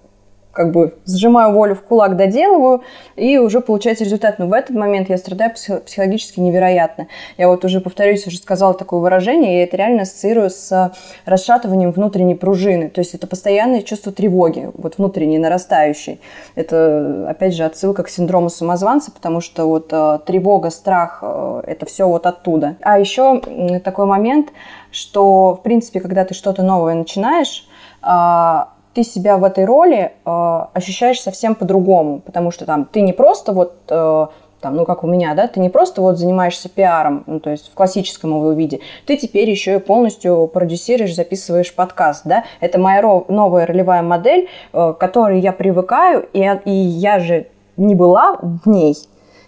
как 0.58 0.72
бы 0.72 0.96
сжимаю 1.06 1.54
волю 1.54 1.76
в 1.76 1.84
кулак, 1.84 2.18
доделываю, 2.18 2.82
и 3.16 3.38
уже 3.38 3.62
получается 3.62 4.04
результат. 4.04 4.40
Но 4.40 4.48
в 4.48 4.54
этот 4.54 4.76
момент 4.76 5.08
я 5.08 5.18
страдаю 5.18 5.54
психологически 5.54 6.40
невероятно. 6.40 7.08
Я 7.38 7.48
вот 7.48 7.64
уже, 7.64 7.80
повторюсь, 7.80 8.26
уже 8.26 8.40
сказала 8.40 8.74
такое 8.74 9.00
выражение, 9.00 9.62
и 9.62 9.64
это 9.64 9.78
реально 9.78 10.02
ассоциирую 10.02 10.50
с 10.50 10.92
расшатыванием 11.26 11.92
внутренней 11.92 12.34
пружины. 12.34 12.90
То 12.90 13.00
есть 13.00 13.14
это 13.14 13.28
постоянное 13.28 13.84
чувство 13.84 14.12
тревоги, 14.12 14.72
вот 14.74 14.98
внутренний, 14.98 15.38
нарастающий. 15.38 16.20
Это, 16.56 17.28
опять 17.30 17.54
же, 17.54 17.64
отсылка 17.64 18.02
к 18.02 18.10
синдрому 18.10 18.50
самозванца, 18.50 19.12
потому 19.12 19.42
что 19.42 19.68
вот 19.68 19.90
э, 19.92 20.20
тревога, 20.26 20.72
страх, 20.72 21.20
э, 21.22 21.62
это 21.68 21.86
все 21.86 22.08
вот 22.08 22.26
оттуда. 22.26 22.78
А 22.82 23.00
еще 23.00 23.42
такой 23.84 24.08
момент, 24.08 24.48
что, 24.90 25.54
в 25.54 25.62
принципе, 25.62 26.00
когда 26.00 26.26
ты 26.26 26.34
что-то 26.34 26.64
новое 26.64 26.96
начинаешь, 26.96 27.68
а, 28.02 28.70
ты 28.98 29.04
себя 29.04 29.38
в 29.38 29.44
этой 29.44 29.63
роли 29.63 30.12
э, 30.25 30.62
ощущаешь 30.74 31.22
совсем 31.22 31.54
по-другому, 31.54 32.20
потому 32.20 32.50
что 32.50 32.66
там 32.66 32.86
ты 32.86 33.01
не 33.01 33.13
просто 33.13 33.54
вот 33.54 33.75
э, 33.89 34.27
там, 34.60 34.75
ну, 34.75 34.86
как 34.86 35.04
у 35.04 35.08
меня, 35.08 35.36
да, 35.36 35.48
ты 35.48 35.60
не 35.60 35.70
просто 35.70 36.01
вот 36.01 36.18
занимаешься 36.18 36.68
пиаром, 36.68 37.24
ну, 37.27 37.39
то 37.39 37.51
есть 37.51 37.70
в 37.70 37.75
классическом 37.75 38.32
его 38.32 38.54
виде, 38.54 38.80
ты 39.06 39.16
теперь 39.16 39.51
еще 39.51 39.75
и 39.75 39.80
полностью 39.80 40.50
продюсируешь, 40.51 41.13
записываешь 41.13 41.75
подкаст, 41.75 42.24
да, 42.25 42.46
это 42.60 42.80
моя 42.80 43.04
новая 43.27 43.68
ролевая 43.68 44.01
модель, 44.01 44.50
э, 44.74 44.94
к 44.94 44.98
которой 44.98 45.42
я 45.42 45.51
привыкаю, 45.51 46.27
и, 46.34 46.39
и 46.66 46.72
я 46.72 47.20
же 47.20 47.50
не 47.75 47.94
была 47.94 48.39
в 48.42 48.68
ней, 48.68 48.98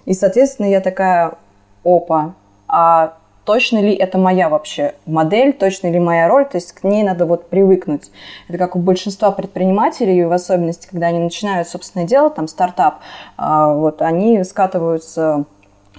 и, 0.06 0.14
соответственно, 0.14 0.68
я 0.68 0.80
такая, 0.80 1.40
опа, 1.84 2.36
а 2.68 3.16
точно 3.50 3.80
ли 3.80 3.96
это 3.96 4.20
моя 4.20 4.48
вообще 4.48 4.94
модель, 5.08 5.54
точно 5.54 5.90
ли 5.90 5.98
моя 5.98 6.28
роль, 6.28 6.46
то 6.46 6.58
есть 6.58 6.72
к 6.72 6.84
ней 6.84 7.02
надо 7.02 7.26
вот 7.26 7.50
привыкнуть. 7.50 8.12
Это 8.48 8.60
как 8.60 8.76
у 8.76 8.80
большинства 8.80 9.32
предпринимателей, 9.32 10.24
в 10.24 10.32
особенности, 10.32 10.88
когда 10.88 11.08
они 11.08 11.18
начинают 11.18 11.68
собственное 11.68 12.06
дело, 12.06 12.30
там 12.30 12.48
стартап, 12.48 13.00
а, 13.38 13.74
вот 13.74 14.04
они 14.04 14.44
скатываются 14.44 15.46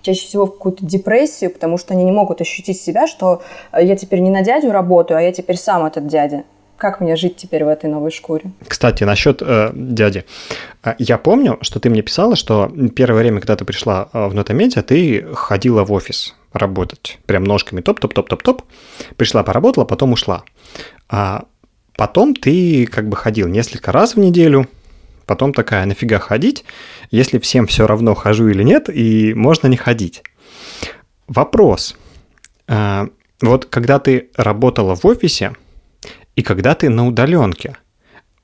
чаще 0.01 0.29
всего 0.29 0.47
в 0.47 0.53
какую-то 0.53 0.87
депрессию, 0.87 1.51
потому 1.51 1.77
что 1.77 1.93
они 1.93 2.05
не 2.05 2.13
могут 2.13 2.41
ощутить 2.41 2.81
себя, 2.81 3.09
что 3.09 3.43
я 3.77 3.97
теперь 3.97 4.21
не 4.21 4.31
на 4.31 4.43
дядю 4.43 4.71
работаю, 4.71 5.19
а 5.19 5.21
я 5.21 5.33
теперь 5.33 5.57
сам 5.57 5.85
этот 5.85 6.07
дядя. 6.07 6.45
Как 6.77 7.01
мне 7.01 7.17
жить 7.17 7.35
теперь 7.35 7.65
в 7.65 7.69
этой 7.69 7.91
новой 7.91 8.13
шкуре? 8.13 8.53
Кстати, 8.65 9.03
насчет 9.03 9.43
э, 9.43 9.73
дяди. 9.75 10.25
Э, 10.85 10.95
я 10.99 11.19
помню, 11.19 11.59
что 11.63 11.81
ты 11.81 11.91
мне 11.91 12.03
писала, 12.03 12.37
что 12.37 12.71
первое 12.95 13.19
время, 13.19 13.41
когда 13.41 13.57
ты 13.57 13.65
пришла 13.65 14.09
э, 14.13 14.29
в 14.29 14.35
Нотамедиа, 14.35 14.83
ты 14.85 15.27
ходила 15.35 15.83
в 15.83 15.91
офис 15.91 16.37
работать. 16.53 17.19
Прям 17.27 17.45
ножками 17.45 17.81
топ-топ-топ-топ-топ. 17.81 18.63
Пришла, 19.17 19.43
поработала, 19.43 19.85
потом 19.85 20.13
ушла. 20.13 20.45
А 21.09 21.45
потом 21.97 22.35
ты 22.35 22.87
как 22.87 23.09
бы 23.09 23.17
ходил 23.17 23.49
несколько 23.49 23.93
раз 23.93 24.15
в 24.15 24.19
неделю, 24.19 24.69
потом 25.27 25.53
такая, 25.53 25.87
нафига 25.87 26.19
ходить, 26.19 26.65
если 27.11 27.39
всем 27.39 27.67
все 27.67 27.87
равно, 27.87 28.15
хожу 28.15 28.49
или 28.49 28.63
нет, 28.63 28.89
и 28.89 29.35
можно 29.35 29.67
не 29.69 29.77
ходить. 29.77 30.23
Вопрос. 31.29 31.97
Э, 32.67 33.07
вот 33.41 33.67
когда 33.67 33.99
ты 33.99 34.31
работала 34.37 34.97
в 34.97 35.05
офисе, 35.05 35.55
и 36.37 36.43
когда 36.43 36.75
ты 36.75 36.89
на 36.89 37.07
удаленке. 37.07 37.77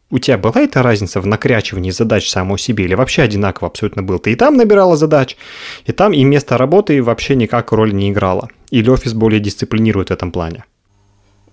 У 0.08 0.20
тебя 0.20 0.38
была 0.38 0.60
эта 0.60 0.82
разница 0.84 1.20
в 1.20 1.26
накрячивании 1.26 1.90
задач 1.90 2.28
самой 2.28 2.58
себе 2.58 2.84
или 2.84 2.94
вообще 2.94 3.22
одинаково 3.22 3.68
абсолютно 3.68 4.04
был? 4.04 4.20
Ты 4.20 4.32
и 4.32 4.34
там 4.36 4.56
набирала 4.56 4.96
задач, 4.96 5.36
и 5.84 5.92
там 5.92 6.12
и 6.12 6.22
место 6.22 6.56
работы 6.56 7.02
вообще 7.02 7.34
никак 7.34 7.72
роль 7.72 7.92
не 7.92 8.10
играло? 8.10 8.48
Или 8.70 8.88
офис 8.88 9.14
более 9.14 9.40
дисциплинирует 9.40 10.10
в 10.10 10.12
этом 10.12 10.30
плане? 10.30 10.64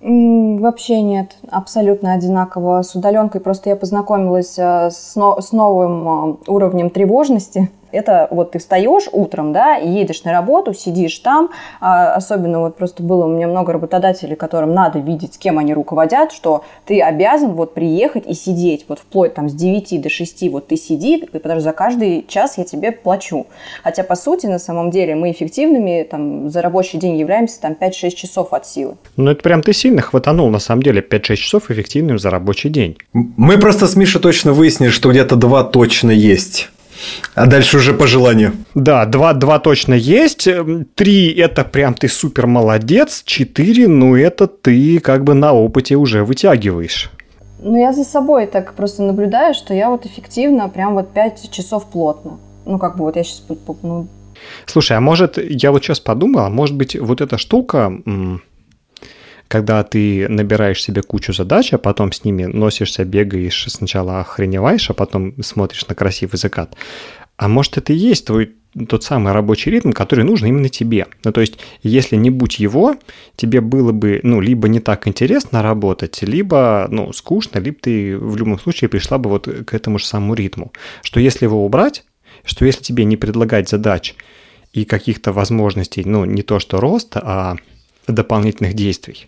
Вообще 0.01 1.01
нет, 1.01 1.37
абсолютно 1.49 2.13
одинаково 2.13 2.83
с 2.83 2.93
удаленкой. 2.93 3.41
Просто 3.41 3.69
я 3.69 3.75
познакомилась 3.75 4.59
э, 4.59 4.91
с, 4.91 5.15
но, 5.15 5.39
с 5.39 5.51
новым 5.51 6.07
э, 6.07 6.35
уровнем 6.47 6.89
тревожности– 6.89 7.71
это 7.93 8.27
вот 8.31 8.51
ты 8.51 8.59
встаешь 8.59 9.07
утром, 9.11 9.53
да, 9.53 9.77
и 9.77 9.87
едешь 9.89 10.23
на 10.23 10.31
работу, 10.31 10.73
сидишь 10.73 11.17
там, 11.19 11.49
а, 11.79 12.13
особенно 12.13 12.59
вот 12.59 12.75
просто 12.75 13.03
было 13.03 13.25
у 13.25 13.29
меня 13.29 13.47
много 13.47 13.73
работодателей, 13.73 14.35
которым 14.35 14.73
надо 14.73 14.99
видеть, 14.99 15.35
с 15.35 15.37
кем 15.37 15.59
они 15.59 15.73
руководят, 15.73 16.31
что 16.31 16.63
ты 16.85 17.01
обязан 17.01 17.53
вот 17.53 17.73
приехать 17.73 18.25
и 18.27 18.33
сидеть, 18.33 18.85
вот 18.87 18.99
вплоть 18.99 19.33
там 19.33 19.49
с 19.49 19.53
9 19.53 20.01
до 20.01 20.09
6, 20.09 20.49
вот 20.49 20.67
ты 20.67 20.75
сиди, 20.75 21.25
потому 21.31 21.55
что 21.55 21.69
за 21.69 21.73
каждый 21.73 22.25
час 22.27 22.57
я 22.57 22.63
тебе 22.63 22.91
плачу. 22.91 23.45
Хотя, 23.83 24.03
по 24.03 24.15
сути, 24.15 24.47
на 24.47 24.59
самом 24.59 24.91
деле, 24.91 25.15
мы 25.15 25.31
эффективными 25.31 26.03
там 26.09 26.49
за 26.49 26.61
рабочий 26.61 26.97
день 26.97 27.17
являемся 27.17 27.61
там 27.61 27.73
5-6 27.79 28.11
часов 28.11 28.53
от 28.53 28.65
силы. 28.65 28.95
Ну, 29.15 29.31
это 29.31 29.43
прям 29.43 29.61
ты 29.61 29.73
сильно 29.73 30.01
хватанул, 30.01 30.49
на 30.49 30.59
самом 30.59 30.81
деле, 30.81 31.01
5-6 31.01 31.35
часов 31.35 31.71
эффективным 31.71 32.17
за 32.17 32.29
рабочий 32.29 32.69
день. 32.69 32.97
Мы 33.13 33.57
просто 33.57 33.87
с 33.87 33.95
Мишей 33.95 34.21
точно 34.21 34.53
выяснили, 34.53 34.89
что 34.89 35.11
где-то 35.11 35.35
два 35.35 35.63
точно 35.63 36.11
есть. 36.11 36.69
А 37.35 37.45
дальше 37.45 37.77
уже 37.77 37.93
по 37.93 38.07
желанию. 38.07 38.53
Да, 38.75 39.05
два, 39.05 39.33
два 39.33 39.59
точно 39.59 39.93
есть. 39.93 40.47
Три– 40.95 41.33
это 41.37 41.63
прям 41.63 41.93
ты 41.93 42.07
супер 42.07 42.47
молодец. 42.47 43.23
Четыре– 43.25 43.87
ну 43.89 44.15
это 44.15 44.47
ты 44.47 44.99
как 44.99 45.23
бы 45.23 45.33
на 45.33 45.53
опыте 45.53 45.95
уже 45.95 46.23
вытягиваешь. 46.23 47.09
Ну, 47.59 47.77
я 47.77 47.93
за 47.93 48.03
собой 48.03 48.45
так 48.47 48.73
просто 48.73 49.03
наблюдаю, 49.03 49.53
что 49.53 49.73
я 49.73 49.89
вот 49.89 50.05
эффективно 50.05 50.67
прям 50.67 50.95
вот 50.95 51.13
пять 51.13 51.49
часов 51.49 51.89
плотно. 51.89 52.39
Ну, 52.65 52.77
как 52.77 52.97
бы 52.97 53.05
вот 53.05 53.15
я 53.15 53.23
сейчас... 53.23 53.43
Ну... 53.81 54.07
Слушай, 54.65 54.97
а 54.97 55.01
может, 55.01 55.37
я 55.37 55.71
вот 55.71 55.83
сейчас 55.83 55.99
подумал, 55.99 56.49
может 56.49 56.75
быть, 56.75 56.99
вот 56.99 57.21
эта 57.21 57.37
штука, 57.37 57.93
когда 59.53 59.83
ты 59.83 60.27
набираешь 60.29 60.81
себе 60.81 61.03
кучу 61.03 61.31
задач, 61.31 61.73
а 61.73 61.77
потом 61.77 62.11
с 62.11 62.23
ними 62.23 62.45
носишься, 62.45 63.05
бегаешь, 63.05 63.67
сначала 63.69 64.19
охреневаешь, 64.19 64.89
а 64.89 64.95
потом 64.95 65.35
смотришь 65.43 65.87
на 65.87 65.93
красивый 65.93 66.39
закат. 66.39 66.75
А 67.37 67.47
может, 67.47 67.77
это 67.77 67.93
и 67.93 67.95
есть 67.95 68.25
твой 68.25 68.55
тот 68.89 69.03
самый 69.03 69.31
рабочий 69.31 69.69
ритм, 69.69 69.91
который 69.91 70.25
нужен 70.25 70.47
именно 70.47 70.69
тебе. 70.69 71.05
Ну, 71.23 71.31
то 71.31 71.41
есть, 71.41 71.59
если 71.83 72.15
не 72.15 72.31
будь 72.31 72.57
его, 72.57 72.95
тебе 73.35 73.61
было 73.61 73.91
бы, 73.91 74.21
ну, 74.23 74.41
либо 74.41 74.67
не 74.67 74.79
так 74.79 75.07
интересно 75.07 75.61
работать, 75.61 76.23
либо, 76.23 76.87
ну, 76.89 77.13
скучно, 77.13 77.59
либо 77.59 77.77
ты 77.79 78.17
в 78.17 78.35
любом 78.35 78.57
случае 78.57 78.89
пришла 78.89 79.19
бы 79.19 79.29
вот 79.29 79.47
к 79.47 79.75
этому 79.75 79.99
же 79.99 80.07
самому 80.07 80.33
ритму. 80.33 80.73
Что 81.03 81.19
если 81.19 81.45
его 81.45 81.63
убрать, 81.63 82.05
что 82.43 82.65
если 82.65 82.81
тебе 82.81 83.05
не 83.05 83.17
предлагать 83.17 83.69
задач 83.69 84.15
и 84.71 84.83
каких-то 84.83 85.31
возможностей, 85.31 86.01
ну, 86.03 86.25
не 86.25 86.41
то 86.41 86.57
что 86.57 86.79
роста, 86.79 87.21
а 87.23 87.57
дополнительных 88.07 88.73
действий, 88.73 89.27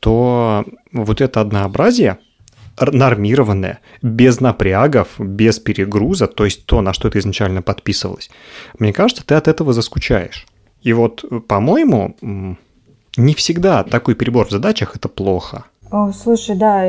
то 0.00 0.64
вот 0.92 1.20
это 1.20 1.40
однообразие 1.40 2.18
нормированное, 2.78 3.80
без 4.02 4.40
напрягов, 4.40 5.08
без 5.18 5.58
перегруза, 5.58 6.26
то 6.26 6.44
есть 6.44 6.66
то, 6.66 6.82
на 6.82 6.92
что 6.92 7.08
ты 7.08 7.20
изначально 7.20 7.62
подписывалась, 7.62 8.30
мне 8.78 8.92
кажется, 8.92 9.24
ты 9.24 9.34
от 9.34 9.48
этого 9.48 9.72
заскучаешь. 9.72 10.46
И 10.82 10.92
вот, 10.92 11.24
по-моему, 11.48 12.16
не 13.16 13.34
всегда 13.34 13.82
такой 13.82 14.14
перебор 14.14 14.46
в 14.46 14.50
задачах– 14.50 14.92
это 14.96 15.08
плохо– 15.08 15.64
о, 15.88 16.10
слушай, 16.12 16.56
да, 16.56 16.84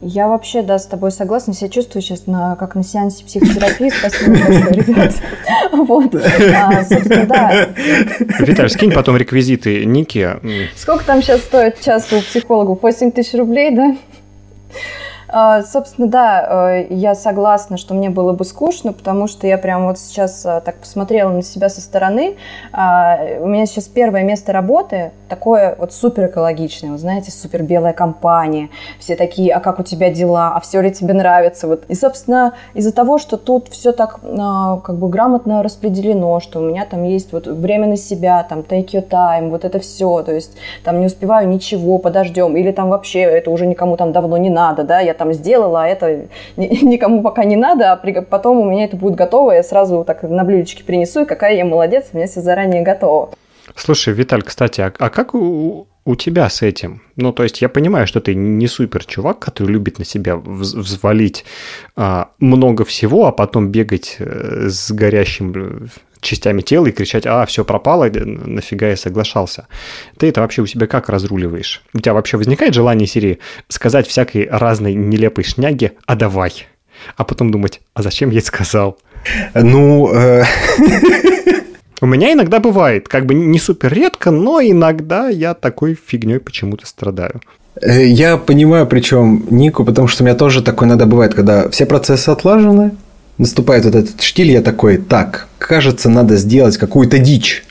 я 0.00 0.26
вообще, 0.26 0.62
да, 0.62 0.78
с 0.78 0.86
тобой 0.86 1.10
согласна. 1.10 1.52
Себя 1.52 1.68
чувствую 1.68 2.02
сейчас 2.02 2.26
на, 2.26 2.56
как 2.56 2.74
на 2.76 2.82
сеансе 2.82 3.24
психотерапии. 3.24 3.90
Спасибо 3.90 4.38
большое, 4.38 4.72
ребят. 4.72 5.14
Вот, 5.72 6.14
а, 6.14 6.84
собственно, 6.84 7.26
да. 7.26 7.68
Виталий, 8.40 8.70
скинь 8.70 8.92
потом 8.92 9.16
реквизиты 9.16 9.84
Ники. 9.84 10.36
Сколько 10.76 11.04
там 11.04 11.22
сейчас 11.22 11.42
стоит 11.42 11.80
час 11.80 12.10
у 12.12 12.20
психологов? 12.20 12.82
8 12.82 13.12
тысяч 13.12 13.34
рублей, 13.34 13.74
да? 13.74 13.96
А, 15.28 15.62
собственно, 15.62 16.08
да, 16.08 16.78
э, 16.78 16.86
я 16.90 17.14
согласна, 17.14 17.76
что 17.76 17.94
мне 17.94 18.08
было 18.08 18.32
бы 18.32 18.44
скучно, 18.44 18.92
потому 18.92 19.26
что 19.26 19.46
я 19.46 19.58
прям 19.58 19.86
вот 19.86 19.98
сейчас 19.98 20.44
э, 20.46 20.62
так 20.64 20.76
посмотрела 20.76 21.30
на 21.30 21.42
себя 21.42 21.68
со 21.68 21.82
стороны. 21.82 22.36
А, 22.72 23.18
у 23.40 23.46
меня 23.46 23.66
сейчас 23.66 23.84
первое 23.84 24.22
место 24.22 24.52
работы 24.52 25.12
такое 25.28 25.76
вот 25.78 25.92
супер 25.92 26.26
экологичное, 26.26 26.90
вы 26.90 26.98
знаете, 26.98 27.30
супер 27.30 27.62
белая 27.62 27.92
компания, 27.92 28.70
все 28.98 29.14
такие, 29.14 29.52
а 29.52 29.60
как 29.60 29.78
у 29.78 29.82
тебя 29.82 30.10
дела, 30.10 30.52
а 30.54 30.60
все 30.60 30.80
ли 30.80 30.90
тебе 30.90 31.14
нравится, 31.14 31.66
вот. 31.68 31.84
И, 31.88 31.94
собственно, 31.94 32.54
из-за 32.74 32.92
того, 32.92 33.18
что 33.18 33.36
тут 33.36 33.68
все 33.68 33.92
так 33.92 34.20
а, 34.24 34.78
как 34.78 34.96
бы 34.96 35.08
грамотно 35.08 35.62
распределено, 35.62 36.40
что 36.40 36.60
у 36.60 36.62
меня 36.62 36.86
там 36.86 37.02
есть 37.02 37.32
вот 37.32 37.46
время 37.46 37.86
на 37.86 37.96
себя, 37.96 38.42
там 38.42 38.60
take 38.60 38.88
your 38.92 39.06
time, 39.06 39.50
вот 39.50 39.64
это 39.64 39.78
все, 39.78 40.22
то 40.22 40.32
есть 40.32 40.56
там 40.84 41.00
не 41.00 41.06
успеваю 41.06 41.48
ничего, 41.48 41.98
подождем, 41.98 42.56
или 42.56 42.72
там 42.72 42.88
вообще 42.88 43.20
это 43.20 43.50
уже 43.50 43.66
никому 43.66 43.96
там 43.96 44.12
давно 44.12 44.38
не 44.38 44.50
надо, 44.50 44.84
да, 44.84 45.00
я 45.00 45.14
там 45.18 45.32
сделала, 45.32 45.84
а 45.84 45.86
это 45.86 46.28
никому 46.56 47.22
пока 47.22 47.44
не 47.44 47.56
надо, 47.56 47.92
а 47.92 47.96
потом 47.96 48.60
у 48.60 48.70
меня 48.70 48.84
это 48.84 48.96
будет 48.96 49.16
готово, 49.16 49.52
я 49.52 49.62
сразу 49.62 50.04
так 50.04 50.22
на 50.22 50.44
блюдечке 50.44 50.84
принесу, 50.84 51.22
и 51.22 51.26
какая 51.26 51.56
я 51.56 51.64
молодец, 51.64 52.06
у 52.12 52.16
меня 52.16 52.26
все 52.26 52.40
заранее 52.40 52.82
готово. 52.82 53.30
Слушай, 53.74 54.14
Виталь, 54.14 54.42
кстати, 54.42 54.80
а, 54.80 54.92
а 54.98 55.10
как 55.10 55.34
у, 55.34 55.87
у 56.08 56.16
тебя 56.16 56.48
с 56.48 56.62
этим? 56.62 57.02
Ну, 57.16 57.32
то 57.32 57.42
есть 57.42 57.60
я 57.60 57.68
понимаю, 57.68 58.06
что 58.06 58.20
ты 58.20 58.34
не 58.34 58.66
супер 58.66 59.04
чувак, 59.04 59.40
который 59.40 59.72
любит 59.72 59.98
на 59.98 60.06
себя 60.06 60.36
взвалить 60.36 61.44
а, 61.96 62.30
много 62.38 62.86
всего, 62.86 63.26
а 63.26 63.32
потом 63.32 63.68
бегать 63.68 64.16
э, 64.18 64.68
с 64.70 64.90
горящим 64.90 65.52
э, 65.54 65.86
частями 66.20 66.62
тела 66.62 66.86
и 66.86 66.92
кричать, 66.92 67.26
а, 67.26 67.44
все 67.44 67.62
пропало, 67.62 68.08
нафига 68.10 68.88
я 68.88 68.96
соглашался. 68.96 69.66
Ты 70.16 70.30
это 70.30 70.40
вообще 70.40 70.62
у 70.62 70.66
себя 70.66 70.86
как 70.86 71.10
разруливаешь? 71.10 71.82
У 71.92 71.98
тебя 71.98 72.14
вообще 72.14 72.38
возникает 72.38 72.72
желание 72.72 73.06
серии 73.06 73.38
сказать 73.68 74.06
всякой 74.06 74.48
разной 74.48 74.94
нелепой 74.94 75.44
шняги 75.44 75.92
«а 76.06 76.16
давай», 76.16 76.68
а 77.16 77.24
потом 77.24 77.50
думать 77.50 77.82
«а 77.92 78.02
зачем 78.02 78.30
я 78.30 78.38
это 78.38 78.46
сказал?» 78.46 78.98
Ну... 79.54 80.10
У 82.00 82.06
меня 82.06 82.32
иногда 82.32 82.60
бывает, 82.60 83.08
как 83.08 83.26
бы 83.26 83.34
не 83.34 83.58
супер 83.58 83.92
редко, 83.92 84.30
но 84.30 84.60
иногда 84.60 85.28
я 85.28 85.54
такой 85.54 85.94
фигней 86.06 86.38
почему-то 86.38 86.86
страдаю. 86.86 87.40
Э, 87.80 88.06
я 88.06 88.36
понимаю, 88.36 88.86
причем 88.86 89.44
Нику, 89.50 89.84
потому 89.84 90.08
что 90.08 90.22
у 90.22 90.26
меня 90.26 90.36
тоже 90.36 90.62
такое 90.62 90.88
иногда 90.88 91.06
бывает, 91.06 91.34
когда 91.34 91.68
все 91.70 91.86
процессы 91.86 92.28
отлажены, 92.28 92.92
наступает 93.38 93.84
вот 93.84 93.94
этот 93.94 94.20
штиль, 94.20 94.50
я 94.50 94.62
такой, 94.62 94.98
так, 94.98 95.48
кажется, 95.58 96.08
надо 96.08 96.36
сделать 96.36 96.76
какую-то 96.76 97.18
дичь. 97.18 97.64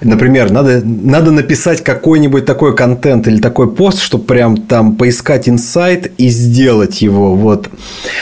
Например, 0.00 0.52
надо, 0.52 0.80
надо 0.84 1.32
написать 1.32 1.82
какой-нибудь 1.82 2.46
такой 2.46 2.76
контент 2.76 3.26
или 3.26 3.40
такой 3.40 3.72
пост, 3.72 4.00
чтобы 4.00 4.24
прям 4.24 4.56
там 4.56 4.94
поискать 4.94 5.48
инсайт 5.48 6.12
и 6.16 6.28
сделать 6.28 7.02
его. 7.02 7.34
Вот. 7.34 7.68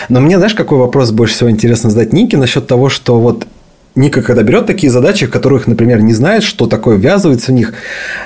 Но 0.08 0.20
мне, 0.20 0.38
знаешь, 0.38 0.54
какой 0.54 0.78
вопрос 0.78 1.10
больше 1.10 1.34
всего 1.34 1.50
интересно 1.50 1.90
задать 1.90 2.14
Нике 2.14 2.38
насчет 2.38 2.66
того, 2.66 2.88
что 2.88 3.20
вот 3.20 3.46
Ника, 3.96 4.20
когда 4.20 4.42
берет 4.42 4.66
такие 4.66 4.92
задачи, 4.92 5.24
в 5.26 5.30
которых, 5.30 5.66
например, 5.66 6.02
не 6.02 6.12
знает, 6.12 6.42
что 6.42 6.66
такое 6.66 6.96
ввязывается 6.98 7.50
в 7.50 7.54
них, 7.54 7.72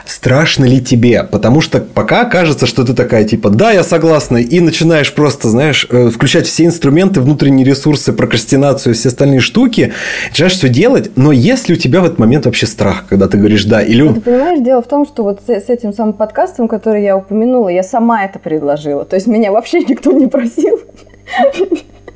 страшно 0.04 0.64
ли 0.64 0.80
тебе? 0.80 1.22
Потому 1.22 1.60
что 1.60 1.80
пока 1.80 2.24
кажется, 2.24 2.66
что 2.66 2.84
ты 2.84 2.92
такая, 2.92 3.24
типа, 3.24 3.50
да, 3.50 3.70
я 3.70 3.84
согласна, 3.84 4.38
и 4.38 4.58
начинаешь 4.58 5.14
просто, 5.14 5.48
знаешь, 5.48 5.86
э, 5.88 6.10
включать 6.10 6.48
все 6.48 6.64
инструменты, 6.64 7.20
внутренние 7.20 7.64
ресурсы, 7.64 8.12
прокрастинацию, 8.12 8.96
все 8.96 9.10
остальные 9.10 9.40
штуки, 9.40 9.92
начинаешь 10.30 10.54
все 10.54 10.68
делать, 10.68 11.12
но 11.14 11.30
если 11.30 11.74
у 11.74 11.76
тебя 11.76 12.00
в 12.00 12.04
этот 12.04 12.18
момент 12.18 12.46
вообще 12.46 12.66
страх, 12.66 13.04
когда 13.08 13.28
ты 13.28 13.38
говоришь 13.38 13.64
«да», 13.64 13.80
или... 13.80 14.08
Ты 14.12 14.20
понимаешь, 14.20 14.60
дело 14.60 14.82
в 14.82 14.88
том, 14.88 15.06
что 15.06 15.22
вот 15.22 15.40
с 15.46 15.68
этим 15.68 15.92
самым 15.92 16.14
подкастом, 16.14 16.66
который 16.66 17.04
я 17.04 17.16
упомянула, 17.16 17.68
я 17.68 17.84
сама 17.84 18.24
это 18.24 18.40
предложила. 18.40 19.04
То 19.04 19.14
есть 19.14 19.28
меня 19.28 19.52
вообще 19.52 19.80
никто 19.84 20.10
не 20.10 20.26
просил. 20.26 20.80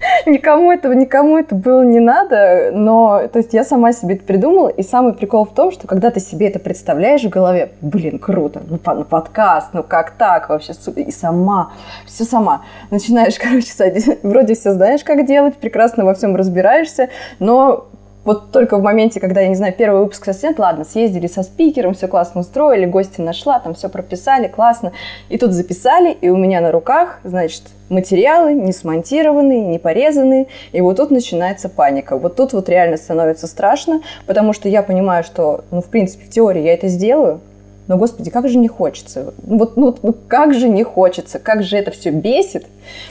никому 0.26 0.72
этого, 0.72 0.92
никому 0.92 1.38
это 1.38 1.54
было 1.54 1.82
не 1.82 2.00
надо, 2.00 2.70
но, 2.72 3.22
то 3.32 3.38
есть 3.38 3.52
я 3.52 3.64
сама 3.64 3.92
себе 3.92 4.14
это 4.14 4.24
придумала, 4.24 4.68
и 4.68 4.82
самый 4.82 5.14
прикол 5.14 5.44
в 5.44 5.54
том, 5.54 5.70
что 5.70 5.86
когда 5.86 6.10
ты 6.10 6.20
себе 6.20 6.48
это 6.48 6.58
представляешь 6.58 7.22
в 7.22 7.28
голове, 7.28 7.72
блин, 7.80 8.18
круто, 8.18 8.62
ну, 8.68 8.78
ну 8.84 9.04
подкаст, 9.04 9.68
ну 9.72 9.82
как 9.82 10.12
так 10.12 10.48
вообще, 10.48 10.72
и 10.96 11.10
сама, 11.10 11.72
все 12.06 12.24
сама, 12.24 12.62
начинаешь, 12.90 13.38
короче, 13.40 14.18
вроде 14.22 14.54
все 14.54 14.72
знаешь, 14.72 15.04
как 15.04 15.26
делать, 15.26 15.56
прекрасно 15.56 16.04
во 16.04 16.14
всем 16.14 16.36
разбираешься, 16.36 17.10
но 17.38 17.88
вот 18.24 18.52
только 18.52 18.78
в 18.78 18.82
моменте, 18.82 19.20
когда, 19.20 19.40
я 19.40 19.48
не 19.48 19.54
знаю, 19.54 19.74
первый 19.76 20.02
выпуск 20.02 20.24
сосед, 20.24 20.58
ладно, 20.58 20.84
съездили 20.84 21.26
со 21.26 21.42
спикером, 21.42 21.94
все 21.94 22.08
классно 22.08 22.40
устроили, 22.40 22.86
гости 22.86 23.20
нашла, 23.20 23.58
там 23.58 23.74
все 23.74 23.88
прописали, 23.88 24.48
классно. 24.48 24.92
И 25.28 25.38
тут 25.38 25.52
записали, 25.52 26.12
и 26.12 26.28
у 26.30 26.36
меня 26.36 26.60
на 26.60 26.72
руках, 26.72 27.20
значит, 27.24 27.62
материалы 27.88 28.54
не 28.54 28.72
смонтированные, 28.72 29.60
не 29.60 29.78
порезанные, 29.78 30.46
и 30.72 30.80
вот 30.80 30.96
тут 30.96 31.10
начинается 31.10 31.68
паника. 31.68 32.16
Вот 32.16 32.36
тут 32.36 32.52
вот 32.52 32.68
реально 32.68 32.96
становится 32.96 33.46
страшно, 33.46 34.00
потому 34.26 34.52
что 34.52 34.68
я 34.68 34.82
понимаю, 34.82 35.22
что, 35.24 35.64
ну, 35.70 35.82
в 35.82 35.86
принципе, 35.86 36.24
в 36.24 36.30
теории 36.30 36.62
я 36.62 36.74
это 36.74 36.88
сделаю, 36.88 37.40
но, 37.86 37.96
господи, 37.96 38.30
как 38.30 38.48
же 38.48 38.58
не 38.58 38.68
хочется. 38.68 39.34
Вот, 39.42 39.76
ну, 39.76 39.94
ну 40.02 40.14
как 40.26 40.54
же 40.54 40.68
не 40.68 40.82
хочется, 40.82 41.38
как 41.38 41.62
же 41.62 41.76
это 41.76 41.90
все 41.90 42.10
бесит. 42.10 42.66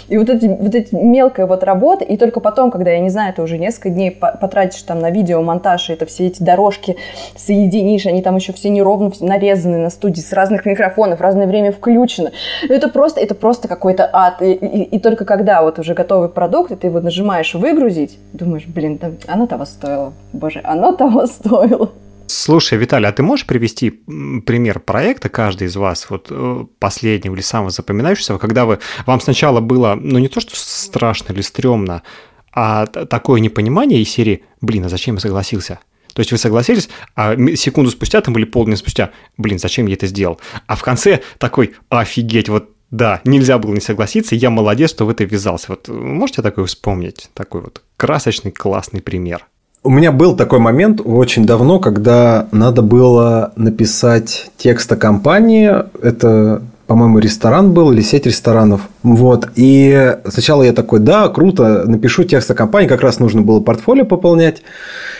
И 0.08 0.18
вот 0.18 0.30
эти, 0.30 0.46
вот 0.48 0.74
эти 0.74 0.94
мелкая 0.96 1.46
вот 1.46 1.64
работа, 1.64 2.04
и 2.04 2.18
только 2.18 2.40
потом, 2.40 2.72
когда, 2.72 2.92
я 2.92 3.00
не 3.00 3.10
знаю, 3.10 3.34
ты 3.34 3.42
уже 3.42 3.58
несколько 3.58 3.90
дней 3.90 4.12
потратишь 4.12 4.82
там 4.82 5.00
на 5.00 5.12
видеомонтаж, 5.12 5.90
и 5.90 5.94
это 5.94 6.06
все 6.06 6.28
эти 6.28 6.42
дорожки 6.42 6.98
соединишь, 7.36 8.06
они 8.06 8.22
там 8.22 8.36
еще 8.36 8.54
все 8.54 8.70
неровно 8.70 9.12
нарезаны 9.20 9.78
на 9.78 9.90
студии 9.90 10.22
с 10.22 10.34
разных 10.34 10.66
микрофонов, 10.66 11.22
разное 11.22 11.48
время 11.48 11.72
включено. 11.72 12.32
Это 12.68 12.90
просто, 12.90 13.20
это 13.20 13.36
просто 13.36 13.68
какой-то 13.68 14.10
ад. 14.12 14.42
И, 14.42 14.54
и, 14.54 14.84
и 14.84 15.00
только 15.00 15.26
когда 15.26 15.62
вот 15.62 15.80
уже 15.80 15.94
готовый 15.94 16.30
продукт, 16.30 16.72
и 16.72 16.76
ты 16.76 16.88
его 16.88 17.00
нажимаешь 17.00 17.54
выгрузить, 17.54 18.18
думаешь, 18.34 18.66
блин, 18.66 18.98
да, 18.98 19.12
оно 19.28 19.46
того 19.48 19.66
стоило. 19.66 20.14
Боже, 20.32 20.62
оно 20.64 20.94
того 20.94 21.26
стоило. 21.28 21.92
Слушай, 22.28 22.78
Виталий, 22.78 23.08
а 23.08 23.12
ты 23.12 23.24
можешь 23.24 23.46
привести 23.46 23.90
пример 23.90 24.80
проекта, 24.80 25.30
каждый 25.30 25.68
из 25.68 25.76
вас, 25.76 26.10
вот 26.10 26.28
э, 26.30 26.66
последнего 26.80 27.36
или 27.36 27.42
самого 27.42 27.70
запоминающегося, 27.70 28.38
когда 28.38 28.66
вы, 28.66 28.80
вам 29.06 29.20
сначала 29.20 29.60
было, 29.60 29.96
ну 30.00 30.20
не 30.20 30.28
то, 30.28 30.40
что 30.40 30.56
страшно 30.56 31.34
или 31.34 31.42
стрёмно, 31.42 32.04
а 32.52 32.86
такое 32.86 33.40
непонимание 33.40 34.02
из 34.02 34.10
серии, 34.10 34.44
блин, 34.62 34.86
а 34.86 34.90
зачем 34.90 35.16
я 35.16 35.22
согласился? 35.22 35.80
То 36.14 36.20
есть 36.20 36.32
вы 36.32 36.38
согласились, 36.38 36.90
а 37.16 37.36
секунду 37.56 37.90
спустя, 37.92 38.22
там 38.22 38.34
были 38.34 38.46
полдня 38.46 38.78
спустя, 38.78 39.12
блин, 39.38 39.58
зачем 39.58 39.88
я 39.88 39.96
это 39.96 40.08
сделал? 40.08 40.40
А 40.68 40.76
в 40.76 40.84
конце 40.84 41.22
такой, 41.40 41.74
офигеть, 41.90 42.50
вот 42.50 42.70
да, 42.92 43.22
нельзя 43.26 43.58
было 43.58 43.74
не 43.74 43.82
согласиться, 43.82 44.36
я 44.36 44.52
молодец, 44.52 44.92
что 44.92 45.06
в 45.06 45.10
это 45.10 45.24
ввязался. 45.24 45.66
Вот 45.70 45.88
можете 45.88 46.44
такое 46.44 46.66
вспомнить? 46.66 47.32
Такой 47.34 47.62
вот 47.62 47.82
красочный, 47.98 48.52
классный 48.52 49.02
пример. 49.02 49.48
У 49.86 49.90
меня 49.90 50.14
был 50.14 50.36
такой 50.36 50.60
момент 50.60 51.02
очень 51.04 51.46
давно, 51.46 51.80
когда 51.80 52.48
надо 52.52 52.82
было 52.82 53.52
написать 53.58 54.50
текст 54.58 54.90
о 54.94 54.96
компании. 54.96 55.72
Это 56.02 56.62
по-моему, 56.86 57.20
ресторан 57.20 57.74
был 57.74 57.92
или 57.92 58.02
сеть 58.02 58.26
ресторанов. 58.26 58.82
Вот. 59.04 59.50
И 59.56 60.18
сначала 60.28 60.64
я 60.64 60.74
такой, 60.74 61.00
да, 61.00 61.28
круто, 61.30 61.86
напишу 61.86 62.24
текст 62.24 62.52
о 62.52 62.56
компании, 62.56 62.90
как 62.90 63.02
раз 63.02 63.20
нужно 63.20 63.42
было 63.42 63.62
портфолио 63.62 64.06
пополнять. 64.06 64.62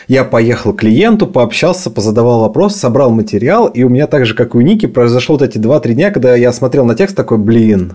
Я 0.06 0.24
поехал 0.24 0.72
к 0.72 0.80
клиенту, 0.80 1.26
пообщался, 1.26 1.90
позадавал 1.90 2.40
вопрос, 2.40 2.76
собрал 2.76 3.10
материал, 3.10 3.66
и 3.66 3.82
у 3.82 3.88
меня 3.88 4.06
так 4.06 4.26
же, 4.26 4.34
как 4.34 4.54
и 4.54 4.58
у 4.58 4.60
Ники, 4.60 4.86
произошло 4.86 5.36
вот 5.36 5.42
эти 5.42 5.58
2-3 5.58 5.94
дня, 5.94 6.10
когда 6.10 6.36
я 6.36 6.52
смотрел 6.52 6.84
на 6.84 6.94
текст 6.94 7.16
такой, 7.16 7.38
блин, 7.38 7.94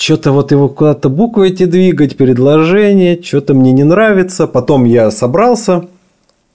что-то 0.00 0.32
вот 0.32 0.50
его 0.50 0.68
куда-то 0.68 1.10
буквы 1.10 1.48
эти 1.48 1.66
двигать, 1.66 2.16
предложение, 2.16 3.20
что-то 3.22 3.52
мне 3.52 3.70
не 3.70 3.84
нравится. 3.84 4.46
Потом 4.46 4.84
я 4.84 5.10
собрался, 5.10 5.88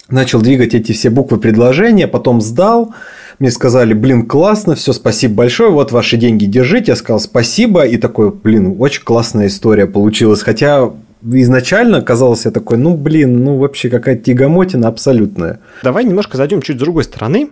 начал 0.09 0.41
двигать 0.41 0.73
эти 0.73 0.93
все 0.93 1.11
буквы 1.11 1.37
предложения, 1.37 2.07
потом 2.07 2.41
сдал. 2.41 2.95
Мне 3.37 3.51
сказали, 3.51 3.93
блин, 3.93 4.25
классно, 4.25 4.73
все, 4.73 4.93
спасибо 4.93 5.35
большое, 5.35 5.69
вот 5.69 5.91
ваши 5.91 6.17
деньги 6.17 6.45
держите. 6.45 6.93
Я 6.93 6.95
сказал 6.95 7.19
спасибо, 7.19 7.85
и 7.85 7.97
такой, 7.97 8.31
блин, 8.31 8.77
очень 8.79 9.03
классная 9.03 9.47
история 9.47 9.85
получилась. 9.85 10.41
Хотя 10.41 10.91
изначально 11.21 12.01
казалось 12.01 12.45
я 12.45 12.51
такой, 12.51 12.79
ну, 12.79 12.97
блин, 12.97 13.43
ну, 13.43 13.57
вообще 13.57 13.89
какая-то 13.89 14.23
тягомотина 14.23 14.87
абсолютная. 14.87 15.59
Давай 15.83 16.03
немножко 16.03 16.37
зайдем 16.37 16.63
чуть 16.63 16.77
с 16.77 16.79
другой 16.79 17.03
стороны 17.03 17.49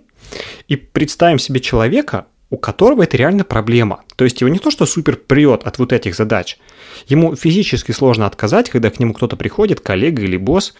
и 0.68 0.76
представим 0.76 1.38
себе 1.38 1.60
человека, 1.60 2.26
у 2.54 2.58
которого 2.58 3.02
это 3.02 3.18
реально 3.18 3.44
проблема. 3.44 4.02
То 4.16 4.26
есть 4.26 4.39
его 4.42 4.48
не 4.48 4.60
то, 4.60 4.70
что 4.70 4.86
супер 4.86 5.16
прет 5.18 5.63
от 5.63 5.80
вот 5.80 5.92
этих 5.92 6.13
задач, 6.13 6.60
ему 7.08 7.36
физически 7.36 7.92
сложно 7.92 8.28
отказать, 8.28 8.70
когда 8.70 8.92
к 8.92 9.00
нему 9.00 9.16
кто-то 9.16 9.36
приходит, 9.36 9.80
коллега 9.80 10.22
или 10.22 10.38
босс, 10.38 10.76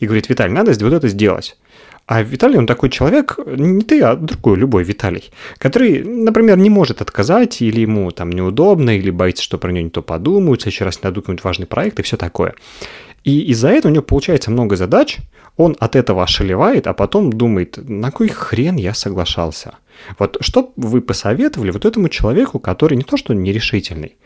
и 0.00 0.04
говорит, 0.04 0.28
Виталий, 0.28 0.52
надо 0.52 0.72
вот 0.72 0.92
это 0.92 1.08
сделать. 1.08 1.56
А 2.06 2.22
Виталий, 2.22 2.58
он 2.58 2.66
такой 2.66 2.90
человек, 2.90 3.38
не 3.46 3.80
ты, 3.80 4.02
а 4.02 4.16
другой, 4.16 4.58
любой 4.58 4.84
Виталий, 4.84 5.30
который, 5.56 6.04
например, 6.04 6.58
не 6.58 6.68
может 6.68 7.00
отказать, 7.00 7.62
или 7.62 7.80
ему 7.80 8.10
там 8.10 8.30
неудобно, 8.30 8.94
или 8.94 9.10
боится, 9.10 9.42
что 9.42 9.56
про 9.56 9.72
него 9.72 9.84
не 9.84 9.90
то 9.90 10.02
подумают, 10.02 10.60
следующий 10.60 10.84
раз 10.84 10.98
не 10.98 11.04
дадут 11.04 11.24
какой-нибудь 11.24 11.44
важный 11.44 11.66
проект 11.66 12.00
и 12.00 12.02
все 12.02 12.18
такое. 12.18 12.54
И 13.24 13.40
из-за 13.52 13.70
этого 13.70 13.90
у 13.90 13.94
него 13.94 14.04
получается 14.04 14.50
много 14.50 14.76
задач, 14.76 15.20
он 15.56 15.74
от 15.80 15.96
этого 15.96 16.22
ошалевает, 16.22 16.86
а 16.86 16.92
потом 16.92 17.32
думает, 17.32 17.78
на 17.78 18.10
кой 18.10 18.28
хрен 18.28 18.76
я 18.76 18.92
соглашался. 18.92 19.76
Вот 20.18 20.36
что 20.40 20.72
вы 20.76 21.00
посоветовали 21.00 21.70
вот 21.70 21.84
этому 21.84 22.08
человеку, 22.08 22.58
который 22.58 22.96
не 22.96 23.04
то 23.04 23.16
что 23.16 23.34
нерешительный, 23.34 24.16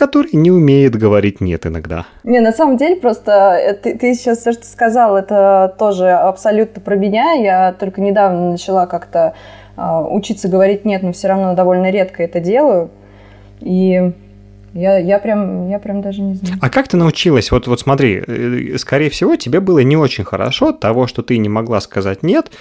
который 0.00 0.30
не 0.32 0.50
умеет 0.50 0.96
говорить 0.96 1.40
«нет» 1.40 1.66
иногда. 1.66 2.06
Не, 2.24 2.40
на 2.40 2.52
самом 2.52 2.78
деле 2.78 2.96
просто 2.96 3.32
э, 3.32 3.74
ты, 3.74 3.98
ты 3.98 4.14
сейчас 4.14 4.38
все, 4.38 4.52
что 4.52 4.64
сказал, 4.64 5.16
это 5.16 5.74
тоже 5.78 6.10
абсолютно 6.10 6.80
про 6.80 6.96
меня. 6.96 7.32
Я 7.32 7.72
только 7.72 8.00
недавно 8.00 8.52
начала 8.52 8.86
как-то 8.86 9.34
э, 9.76 10.06
учиться 10.10 10.48
говорить 10.48 10.86
«нет», 10.86 11.02
но 11.02 11.12
все 11.12 11.28
равно 11.28 11.54
довольно 11.54 11.90
редко 11.90 12.22
это 12.22 12.40
делаю. 12.40 12.90
И 13.60 14.12
я, 14.74 14.98
я, 14.98 15.18
прям, 15.18 15.68
я 15.68 15.78
прям 15.78 16.00
даже 16.00 16.22
не 16.22 16.34
знаю. 16.34 16.58
А 16.60 16.70
как 16.70 16.88
ты 16.88 16.96
научилась? 16.96 17.50
Вот, 17.50 17.66
вот 17.66 17.80
смотри, 17.80 18.22
э, 18.26 18.78
скорее 18.78 19.10
всего, 19.10 19.36
тебе 19.36 19.60
было 19.60 19.80
не 19.80 19.96
очень 19.96 20.24
хорошо 20.24 20.68
от 20.68 20.80
того, 20.80 21.06
что 21.06 21.22
ты 21.22 21.38
не 21.38 21.48
могла 21.48 21.80
сказать 21.80 22.22
«нет», 22.22 22.52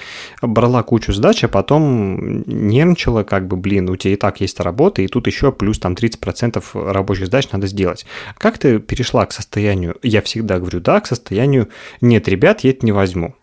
брала 0.42 0.82
кучу 0.84 1.14
сдач, 1.14 1.44
а 1.44 1.48
потом 1.48 2.42
нервничала, 2.48 3.24
как 3.24 3.48
бы, 3.48 3.58
блин, 3.58 3.90
у 3.90 3.96
тебя 3.96 4.14
и 4.14 4.18
так 4.18 4.42
есть 4.42 4.60
работа, 4.60 5.02
и 5.02 5.08
тут 5.08 5.28
еще 5.28 5.52
плюс 5.52 5.80
там 5.80 5.94
30% 5.94 6.92
рабочих 6.92 7.28
сдач 7.28 7.52
надо 7.52 7.68
сделать. 7.68 8.06
Как 8.38 8.58
ты 8.58 8.80
перешла 8.80 9.26
к 9.26 9.32
состоянию, 9.32 9.96
я 10.02 10.22
всегда 10.22 10.60
говорю 10.60 10.80
«да», 10.80 11.00
к 11.02 11.08
состоянию 11.08 11.70
«нет, 12.02 12.28
ребят, 12.28 12.62
я 12.62 12.72
это 12.72 12.86
не 12.86 12.92
возьму». 12.92 13.36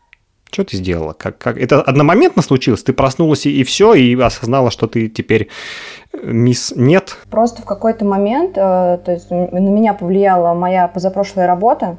Что 0.50 0.64
ты 0.64 0.76
сделала? 0.76 1.12
Как, 1.12 1.38
как... 1.38 1.58
Это 1.58 1.82
одномоментно 1.82 2.40
случилось? 2.40 2.82
Ты 2.82 2.92
проснулась 2.92 3.46
и, 3.46 3.60
и 3.60 3.64
все, 3.64 3.94
и 3.94 4.18
осознала, 4.18 4.70
что 4.70 4.86
ты 4.86 5.08
теперь 5.08 5.48
мисс 6.22 6.72
нет? 6.76 7.16
Просто 7.30 7.62
в 7.62 7.64
какой-то 7.64 8.04
момент, 8.04 8.56
э, 8.56 8.98
то 9.04 9.12
есть 9.12 9.30
на 9.30 9.58
меня 9.58 9.94
повлияла 9.94 10.54
моя 10.54 10.88
позапрошлая 10.88 11.46
работа, 11.46 11.96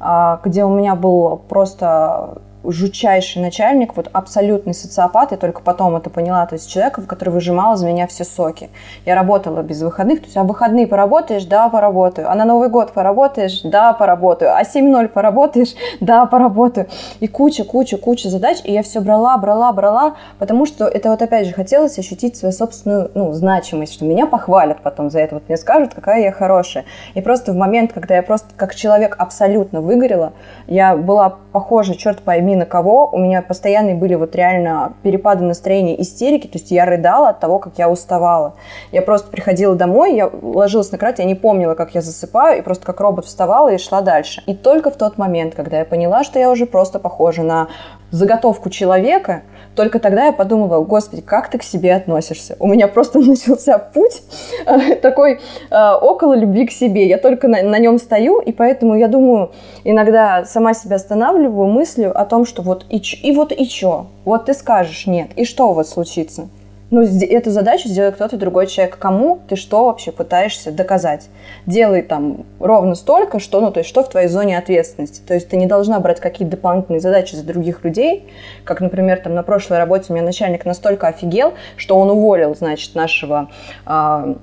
э, 0.00 0.38
где 0.44 0.64
у 0.64 0.74
меня 0.74 0.94
был 0.94 1.40
просто 1.48 2.42
жутчайший 2.64 3.40
начальник, 3.40 3.96
вот 3.96 4.08
абсолютный 4.12 4.74
социопат, 4.74 5.32
я 5.32 5.36
только 5.36 5.62
потом 5.62 5.96
это 5.96 6.10
поняла, 6.10 6.44
то 6.46 6.54
есть 6.54 6.70
человека, 6.70 7.02
который 7.02 7.30
выжимал 7.30 7.74
из 7.74 7.82
меня 7.82 8.06
все 8.06 8.24
соки. 8.24 8.70
Я 9.06 9.14
работала 9.14 9.62
без 9.62 9.80
выходных, 9.82 10.20
то 10.20 10.26
есть 10.26 10.36
а 10.36 10.44
выходные 10.44 10.86
поработаешь? 10.86 11.44
Да, 11.44 11.68
поработаю. 11.68 12.30
А 12.30 12.34
на 12.34 12.44
Новый 12.44 12.68
год 12.68 12.92
поработаешь? 12.92 13.60
Да, 13.62 13.92
поработаю. 13.92 14.54
А 14.54 14.62
7-0 14.62 15.08
поработаешь? 15.08 15.74
Да, 16.00 16.26
поработаю. 16.26 16.88
И 17.20 17.28
куча, 17.28 17.64
куча, 17.64 17.96
куча 17.96 18.28
задач, 18.28 18.58
и 18.64 18.72
я 18.72 18.82
все 18.82 19.00
брала, 19.00 19.36
брала, 19.38 19.72
брала, 19.72 20.14
потому 20.38 20.66
что 20.66 20.86
это 20.86 21.10
вот 21.10 21.22
опять 21.22 21.46
же 21.46 21.52
хотелось 21.52 21.98
ощутить 21.98 22.36
свою 22.36 22.52
собственную 22.52 23.10
ну, 23.14 23.32
значимость, 23.32 23.94
что 23.94 24.04
меня 24.04 24.26
похвалят 24.26 24.82
потом 24.82 25.10
за 25.10 25.20
это, 25.20 25.36
вот 25.36 25.44
мне 25.48 25.56
скажут, 25.56 25.94
какая 25.94 26.22
я 26.22 26.32
хорошая. 26.32 26.84
И 27.14 27.20
просто 27.20 27.52
в 27.52 27.56
момент, 27.56 27.92
когда 27.92 28.16
я 28.16 28.22
просто 28.22 28.48
как 28.56 28.74
человек 28.74 29.16
абсолютно 29.18 29.80
выгорела, 29.80 30.32
я 30.66 30.96
была 30.96 31.36
похожа, 31.52 31.94
черт 31.94 32.20
пойми, 32.20 32.47
пойми 32.48 32.56
на 32.56 32.66
кого. 32.66 33.08
У 33.12 33.18
меня 33.18 33.42
постоянные 33.42 33.94
были 33.94 34.14
вот 34.14 34.34
реально 34.34 34.94
перепады 35.02 35.44
настроения, 35.44 36.00
истерики. 36.00 36.46
То 36.46 36.58
есть 36.58 36.70
я 36.70 36.86
рыдала 36.86 37.30
от 37.30 37.40
того, 37.40 37.58
как 37.58 37.74
я 37.78 37.90
уставала. 37.90 38.54
Я 38.92 39.02
просто 39.02 39.30
приходила 39.30 39.74
домой, 39.74 40.16
я 40.16 40.30
ложилась 40.42 40.90
на 40.92 40.98
кровать, 40.98 41.18
я 41.18 41.24
не 41.24 41.34
помнила, 41.34 41.74
как 41.74 41.94
я 41.94 42.00
засыпаю, 42.00 42.58
и 42.58 42.62
просто 42.62 42.86
как 42.86 43.00
робот 43.00 43.26
вставала 43.26 43.68
и 43.68 43.78
шла 43.78 44.00
дальше. 44.00 44.42
И 44.46 44.54
только 44.54 44.90
в 44.90 44.96
тот 44.96 45.18
момент, 45.18 45.54
когда 45.54 45.78
я 45.78 45.84
поняла, 45.84 46.24
что 46.24 46.38
я 46.38 46.50
уже 46.50 46.64
просто 46.64 46.98
похожа 46.98 47.42
на 47.42 47.68
заготовку 48.10 48.70
человека, 48.70 49.42
только 49.74 49.98
тогда 49.98 50.26
я 50.26 50.32
подумала, 50.32 50.82
господи, 50.84 51.22
как 51.22 51.50
ты 51.50 51.58
к 51.58 51.62
себе 51.62 51.94
относишься? 51.94 52.56
У 52.58 52.66
меня 52.66 52.88
просто 52.88 53.18
начался 53.20 53.78
путь 53.78 54.22
э, 54.66 54.96
такой 54.96 55.40
э, 55.70 55.92
около 56.00 56.34
любви 56.34 56.66
к 56.66 56.70
себе. 56.70 57.06
Я 57.06 57.18
только 57.18 57.48
на, 57.48 57.62
на 57.62 57.78
нем 57.78 57.98
стою, 57.98 58.40
и 58.40 58.52
поэтому 58.52 58.96
я 58.96 59.08
думаю, 59.08 59.52
иногда 59.84 60.44
сама 60.44 60.74
себя 60.74 60.96
останавливаю 60.96 61.68
мыслью 61.68 62.18
о 62.18 62.24
том, 62.24 62.44
что 62.44 62.62
вот 62.62 62.84
и, 62.90 62.98
и 62.98 63.32
вот 63.32 63.52
и 63.52 63.68
чё? 63.68 64.06
Вот 64.24 64.46
ты 64.46 64.54
скажешь 64.54 65.06
нет, 65.06 65.28
и 65.36 65.44
что 65.44 65.72
вас 65.72 65.90
случится? 65.90 66.48
Ну, 66.90 67.02
эту 67.02 67.50
задачу 67.50 67.88
сделает 67.88 68.14
кто-то 68.14 68.38
другой 68.38 68.66
человек. 68.66 68.98
Кому 68.98 69.40
ты 69.46 69.56
что 69.56 69.84
вообще 69.86 70.10
пытаешься 70.10 70.72
доказать? 70.72 71.28
Делай 71.66 72.02
там 72.02 72.46
ровно 72.60 72.94
столько, 72.94 73.40
что, 73.40 73.60
ну, 73.60 73.70
то 73.70 73.80
есть, 73.80 73.90
что 73.90 74.02
в 74.02 74.08
твоей 74.08 74.28
зоне 74.28 74.56
ответственности. 74.56 75.20
То 75.26 75.34
есть, 75.34 75.48
ты 75.48 75.56
не 75.56 75.66
должна 75.66 76.00
брать 76.00 76.18
какие-то 76.18 76.56
дополнительные 76.56 77.00
задачи 77.00 77.34
за 77.34 77.44
других 77.44 77.84
людей. 77.84 78.30
Как, 78.64 78.80
например, 78.80 79.20
там 79.20 79.34
на 79.34 79.42
прошлой 79.42 79.78
работе 79.78 80.06
у 80.08 80.14
меня 80.14 80.24
начальник 80.24 80.64
настолько 80.64 81.08
офигел, 81.08 81.52
что 81.76 81.98
он 81.98 82.10
уволил, 82.10 82.54
значит, 82.54 82.94
нашего 82.94 83.50
э, 83.86 84.34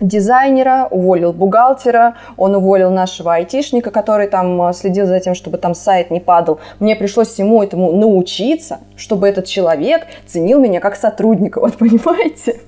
дизайнера, 0.00 0.88
уволил 0.90 1.32
бухгалтера, 1.32 2.16
он 2.36 2.54
уволил 2.54 2.90
нашего 2.90 3.34
айтишника, 3.34 3.90
который 3.90 4.26
там 4.28 4.60
э, 4.62 4.72
следил 4.72 5.06
за 5.06 5.20
тем, 5.20 5.34
чтобы 5.34 5.58
там 5.58 5.74
сайт 5.74 6.10
не 6.10 6.20
падал. 6.20 6.60
Мне 6.78 6.96
пришлось 6.96 7.28
всему 7.28 7.62
этому 7.62 7.92
научиться, 7.92 8.78
чтобы 8.96 9.28
этот 9.28 9.46
человек 9.46 10.06
ценил 10.26 10.60
меня 10.60 10.80
как 10.80 10.96
сотрудника, 10.96 11.60
вот 11.60 11.76
понимаете? 11.76 12.60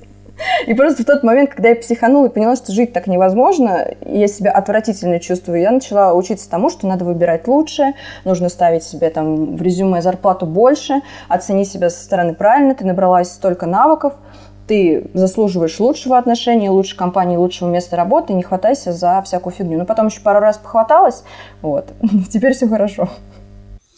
И 0.67 0.75
просто 0.75 1.03
в 1.03 1.07
тот 1.07 1.23
момент, 1.23 1.51
когда 1.51 1.69
я 1.69 1.77
психанула 1.77 2.27
и 2.27 2.29
поняла, 2.31 2.57
что 2.57 2.73
жить 2.73 2.93
так 2.93 3.07
невозможно, 3.07 3.87
я 4.01 4.27
себя 4.27 4.51
отвратительно 4.51 5.21
чувствую, 5.21 5.61
я 5.61 5.71
начала 5.71 6.15
учиться 6.15 6.51
тому, 6.51 6.71
что 6.71 6.87
надо 6.87 7.05
выбирать 7.05 7.47
лучшее, 7.47 7.95
нужно 8.25 8.49
ставить 8.49 8.83
себе 8.83 9.11
там 9.11 9.57
в 9.57 9.63
резюме 9.63 10.03
зарплату 10.03 10.47
больше, 10.47 11.03
оцени 11.29 11.65
себя 11.65 11.91
со 11.91 12.03
стороны 12.03 12.35
правильно, 12.35 12.75
ты 12.75 12.85
набралась 12.85 13.31
столько 13.31 13.67
навыков– 13.67 14.15
ты 14.67 15.05
заслуживаешь 15.15 15.79
лучшего 15.81 16.19
отношения, 16.19 16.71
лучшей 16.71 16.97
компании, 16.97 17.37
лучшего 17.37 17.71
места 17.71 17.97
работы, 17.97 18.33
не 18.33 18.43
хватайся 18.43 18.93
за 18.93 19.23
всякую 19.23 19.53
фигню. 19.53 19.79
Ну, 19.79 19.87
потом 19.87 20.07
еще 20.07 20.21
пару 20.21 20.41
раз 20.41 20.59
похваталась, 20.59 21.25
вот, 21.61 21.93
теперь 22.31 22.55
все 22.55 22.69
хорошо. 22.69 23.09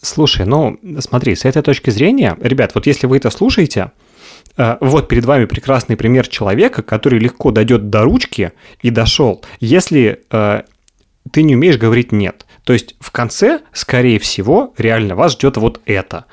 Слушай, 0.01 0.45
ну, 0.45 0.77
смотри, 0.99 1.35
с 1.35 1.45
этой 1.45 1.63
точки 1.63 1.89
зрения, 1.89 2.37
ребят, 2.39 2.75
вот 2.75 2.85
если 2.85 3.07
вы 3.07 3.17
это 3.17 3.31
слушаете, 3.31 3.91
э, 4.55 4.77
вот 4.79 5.07
перед 5.07 5.25
вами 5.25 5.45
прекрасный 5.45 5.97
пример 5.97 6.27
человека, 6.27 6.83
который 6.83 7.17
легко 7.17 7.51
дойдет 7.51 7.89
до 7.89 8.03
ручки 8.03 8.51
и 8.81 8.91
дошел. 8.91 9.41
Если 9.59 10.21
э, 10.29 10.61
ты 11.31 11.43
не 11.43 11.55
умеешь 11.55 11.77
говорить 11.77 12.11
«нет». 12.11 12.44
То 12.65 12.73
есть 12.73 12.95
в 12.99 13.11
конце, 13.11 13.61
скорее 13.71 14.19
всего, 14.19 14.73
реально 14.77 15.15
вас 15.15 15.33
ждет 15.33 15.55
вот 15.57 15.79
это. 15.85 16.25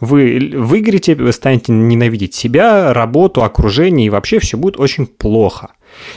Вы 0.00 0.52
выиграете, 0.54 1.14
вы 1.14 1.30
станете 1.32 1.72
ненавидеть 1.72 2.34
себя, 2.34 2.92
работу, 2.92 3.44
окружение, 3.44 4.06
и 4.06 4.10
вообще 4.10 4.40
все 4.40 4.56
будет 4.56 4.80
очень 4.80 5.06
плохо. 5.06 5.72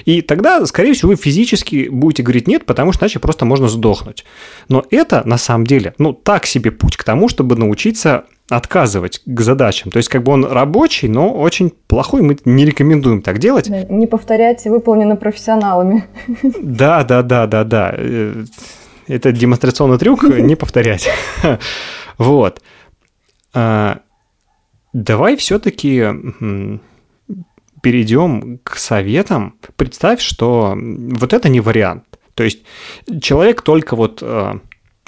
И 0.06 0.22
тогда, 0.22 0.66
скорее 0.66 0.94
всего, 0.94 1.10
вы 1.10 1.18
физически 1.18 1.90
будете 1.90 2.24
говорить 2.24 2.48
нет, 2.48 2.66
потому 2.66 2.94
что 2.94 3.06
иначе 3.06 3.20
просто 3.20 3.46
можно 3.46 3.68
сдохнуть. 3.68 4.26
Но 4.70 4.84
это, 4.90 5.22
на 5.26 5.38
самом 5.38 5.68
деле, 5.68 5.94
ну, 5.98 6.14
так 6.14 6.46
себе 6.46 6.72
путь 6.72 6.98
к 6.98 7.04
тому, 7.04 7.30
чтобы 7.30 7.56
научиться 7.56 8.24
отказывать 8.50 9.22
к 9.26 9.42
задачам. 9.42 9.92
То 9.92 9.98
есть 9.98 10.08
как 10.08 10.24
бы 10.24 10.32
он 10.32 10.46
рабочий, 10.46 11.10
но 11.10 11.34
очень 11.34 11.74
плохой, 11.88 12.22
мы 12.22 12.38
не 12.46 12.66
рекомендуем 12.66 13.22
так 13.22 13.40
делать. 13.40 13.70
Не 13.70 14.08
повторяйте, 14.08 14.70
выполнено 14.70 15.18
профессионалами. 15.18 16.06
Да, 16.42 17.04
да, 17.04 17.22
да, 17.22 17.46
да, 17.46 17.64
да. 17.66 18.00
Э, 19.08 19.16
это 19.16 19.32
демонстрационный 19.32 19.98
трюк, 19.98 20.24
не 20.40 20.56
повторять. 20.56 21.10
Вот. 22.18 22.64
А, 23.54 24.00
давай 24.92 25.38
все-таки 25.38 26.04
перейдем 27.84 28.58
к 28.64 28.76
советам. 28.78 29.60
Представь, 29.76 30.20
что 30.20 30.76
вот 30.76 31.32
это 31.32 31.48
не 31.48 31.60
вариант. 31.60 32.18
То 32.34 32.44
есть 32.44 32.64
человек 33.22 33.62
только 33.62 33.96
вот 33.96 34.24
а, 34.24 34.62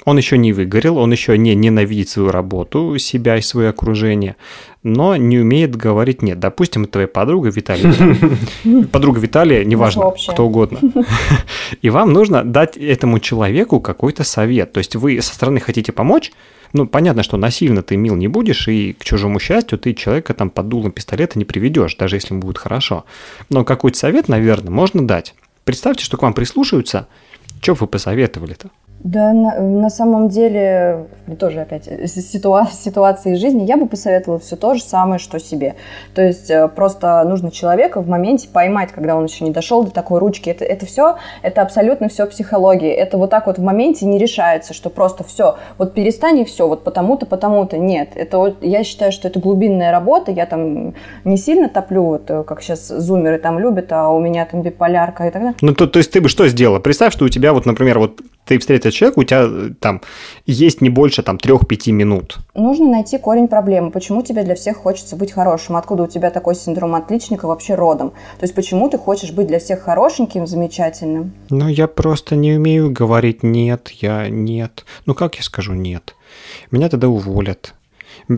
он 0.04 0.16
еще 0.16 0.38
не 0.38 0.52
выгорел, 0.52 0.98
он 0.98 1.12
еще 1.12 1.36
не 1.36 1.54
ненавидит 1.54 2.08
свою 2.08 2.30
работу, 2.30 2.96
себя 2.98 3.36
и 3.36 3.42
свое 3.42 3.68
окружение, 3.68 4.36
но 4.82 5.16
не 5.16 5.38
умеет 5.38 5.76
говорить 5.76 6.22
нет. 6.22 6.38
Допустим, 6.38 6.84
это 6.84 6.92
твоя 6.92 7.08
подруга 7.08 7.50
Виталия. 7.50 8.16
Подруга 8.92 9.20
Виталия, 9.20 9.64
неважно, 9.64 10.12
кто 10.28 10.46
угодно. 10.46 10.80
И 11.82 11.90
вам 11.90 12.12
нужно 12.12 12.44
дать 12.44 12.76
этому 12.76 13.18
человеку 13.18 13.80
какой-то 13.80 14.24
совет. 14.24 14.72
То 14.72 14.78
есть 14.78 14.96
вы 14.96 15.20
со 15.20 15.34
стороны 15.34 15.60
хотите 15.60 15.92
помочь, 15.92 16.32
ну, 16.72 16.86
понятно, 16.86 17.22
что 17.22 17.36
насильно 17.36 17.82
ты 17.82 17.96
мил 17.96 18.14
не 18.14 18.28
будешь, 18.28 18.68
и 18.68 18.92
к 18.92 19.04
чужому 19.04 19.40
счастью 19.40 19.76
ты 19.78 19.92
человека 19.92 20.34
там 20.34 20.50
под 20.50 20.68
дулом 20.68 20.92
пистолета 20.92 21.38
не 21.38 21.44
приведешь, 21.44 21.96
даже 21.96 22.16
если 22.16 22.32
ему 22.32 22.42
будет 22.42 22.58
хорошо. 22.58 23.04
Но 23.48 23.64
какой-то 23.64 23.98
совет, 23.98 24.28
наверное, 24.28 24.70
можно 24.70 25.04
дать. 25.04 25.34
Представьте, 25.64 26.04
что 26.04 26.16
к 26.16 26.22
вам 26.22 26.32
прислушаются, 26.32 27.08
что 27.60 27.74
вы 27.74 27.86
посоветовали-то? 27.86 28.70
Да, 29.02 29.32
на, 29.32 29.58
на 29.58 29.88
самом 29.88 30.28
деле, 30.28 31.06
тоже 31.38 31.60
опять 31.60 31.88
ситуа 32.10 32.66
ситуации 32.72 33.34
жизни, 33.34 33.64
я 33.64 33.78
бы 33.78 33.86
посоветовала 33.86 34.38
все 34.38 34.56
то 34.56 34.74
же 34.74 34.82
самое, 34.82 35.18
что 35.18 35.40
себе. 35.40 35.76
То 36.14 36.20
есть 36.20 36.50
э, 36.50 36.68
просто 36.68 37.24
нужно 37.24 37.50
человека 37.50 38.02
в 38.02 38.08
моменте 38.08 38.48
поймать, 38.52 38.92
когда 38.92 39.16
он 39.16 39.24
еще 39.24 39.44
не 39.44 39.52
дошел 39.52 39.84
до 39.84 39.90
такой 39.90 40.18
ручки. 40.18 40.50
Это, 40.50 40.66
это 40.66 40.84
все, 40.84 41.16
это 41.42 41.62
абсолютно 41.62 42.10
все 42.10 42.26
психология. 42.26 42.92
Это 42.92 43.16
вот 43.16 43.30
так 43.30 43.46
вот 43.46 43.58
в 43.58 43.62
моменте 43.62 44.04
не 44.04 44.18
решается, 44.18 44.74
что 44.74 44.90
просто 44.90 45.24
все, 45.24 45.56
вот 45.78 45.94
перестань 45.94 46.40
и 46.40 46.44
все, 46.44 46.68
вот 46.68 46.84
потому-то, 46.84 47.24
потому-то. 47.24 47.78
Нет, 47.78 48.10
это 48.16 48.54
я 48.60 48.84
считаю, 48.84 49.12
что 49.12 49.28
это 49.28 49.40
глубинная 49.40 49.92
работа. 49.92 50.30
Я 50.30 50.44
там 50.44 50.94
не 51.24 51.38
сильно 51.38 51.70
топлю, 51.70 52.04
вот 52.04 52.30
э, 52.30 52.42
как 52.42 52.60
сейчас 52.60 52.88
зумеры 52.88 53.38
там 53.38 53.58
любят, 53.58 53.90
а 53.92 54.10
у 54.10 54.20
меня 54.20 54.44
там 54.44 54.60
биполярка 54.60 55.26
и 55.26 55.30
так 55.30 55.40
далее. 55.40 55.56
Ну, 55.62 55.74
то, 55.74 55.86
то 55.86 55.98
есть 55.98 56.10
ты 56.10 56.20
бы 56.20 56.28
что 56.28 56.46
сделала? 56.48 56.80
Представь, 56.80 57.14
что 57.14 57.24
у 57.24 57.30
тебя 57.30 57.54
вот, 57.54 57.64
например, 57.64 57.98
вот 57.98 58.20
ты 58.44 58.58
встретил 58.58 58.89
человека, 58.90 59.18
у 59.18 59.24
тебя 59.24 59.42
э, 59.44 59.70
там 59.78 60.00
есть 60.46 60.80
не 60.80 60.90
больше 60.90 61.22
там 61.22 61.36
3-5 61.36 61.92
минут. 61.92 62.38
Нужно 62.54 62.88
найти 62.90 63.18
корень 63.18 63.48
проблемы. 63.48 63.90
Почему 63.90 64.22
тебе 64.22 64.42
для 64.42 64.54
всех 64.54 64.76
хочется 64.76 65.16
быть 65.16 65.32
хорошим? 65.32 65.76
Откуда 65.76 66.04
у 66.04 66.06
тебя 66.06 66.30
такой 66.30 66.54
синдром 66.54 66.94
отличника 66.94 67.46
вообще 67.46 67.74
родом? 67.74 68.10
То 68.38 68.44
есть 68.44 68.54
почему 68.54 68.88
ты 68.88 68.98
хочешь 68.98 69.32
быть 69.32 69.46
для 69.46 69.58
всех 69.58 69.82
хорошеньким, 69.82 70.46
замечательным? 70.46 71.32
Ну, 71.50 71.68
я 71.68 71.86
просто 71.86 72.36
не 72.36 72.52
умею 72.54 72.90
говорить 72.90 73.42
«нет», 73.42 73.90
я 74.00 74.28
«нет». 74.28 74.84
Ну, 75.06 75.14
как 75.14 75.36
я 75.36 75.42
скажу 75.42 75.74
«нет»? 75.74 76.14
Меня 76.70 76.88
тогда 76.88 77.08
уволят 77.08 77.74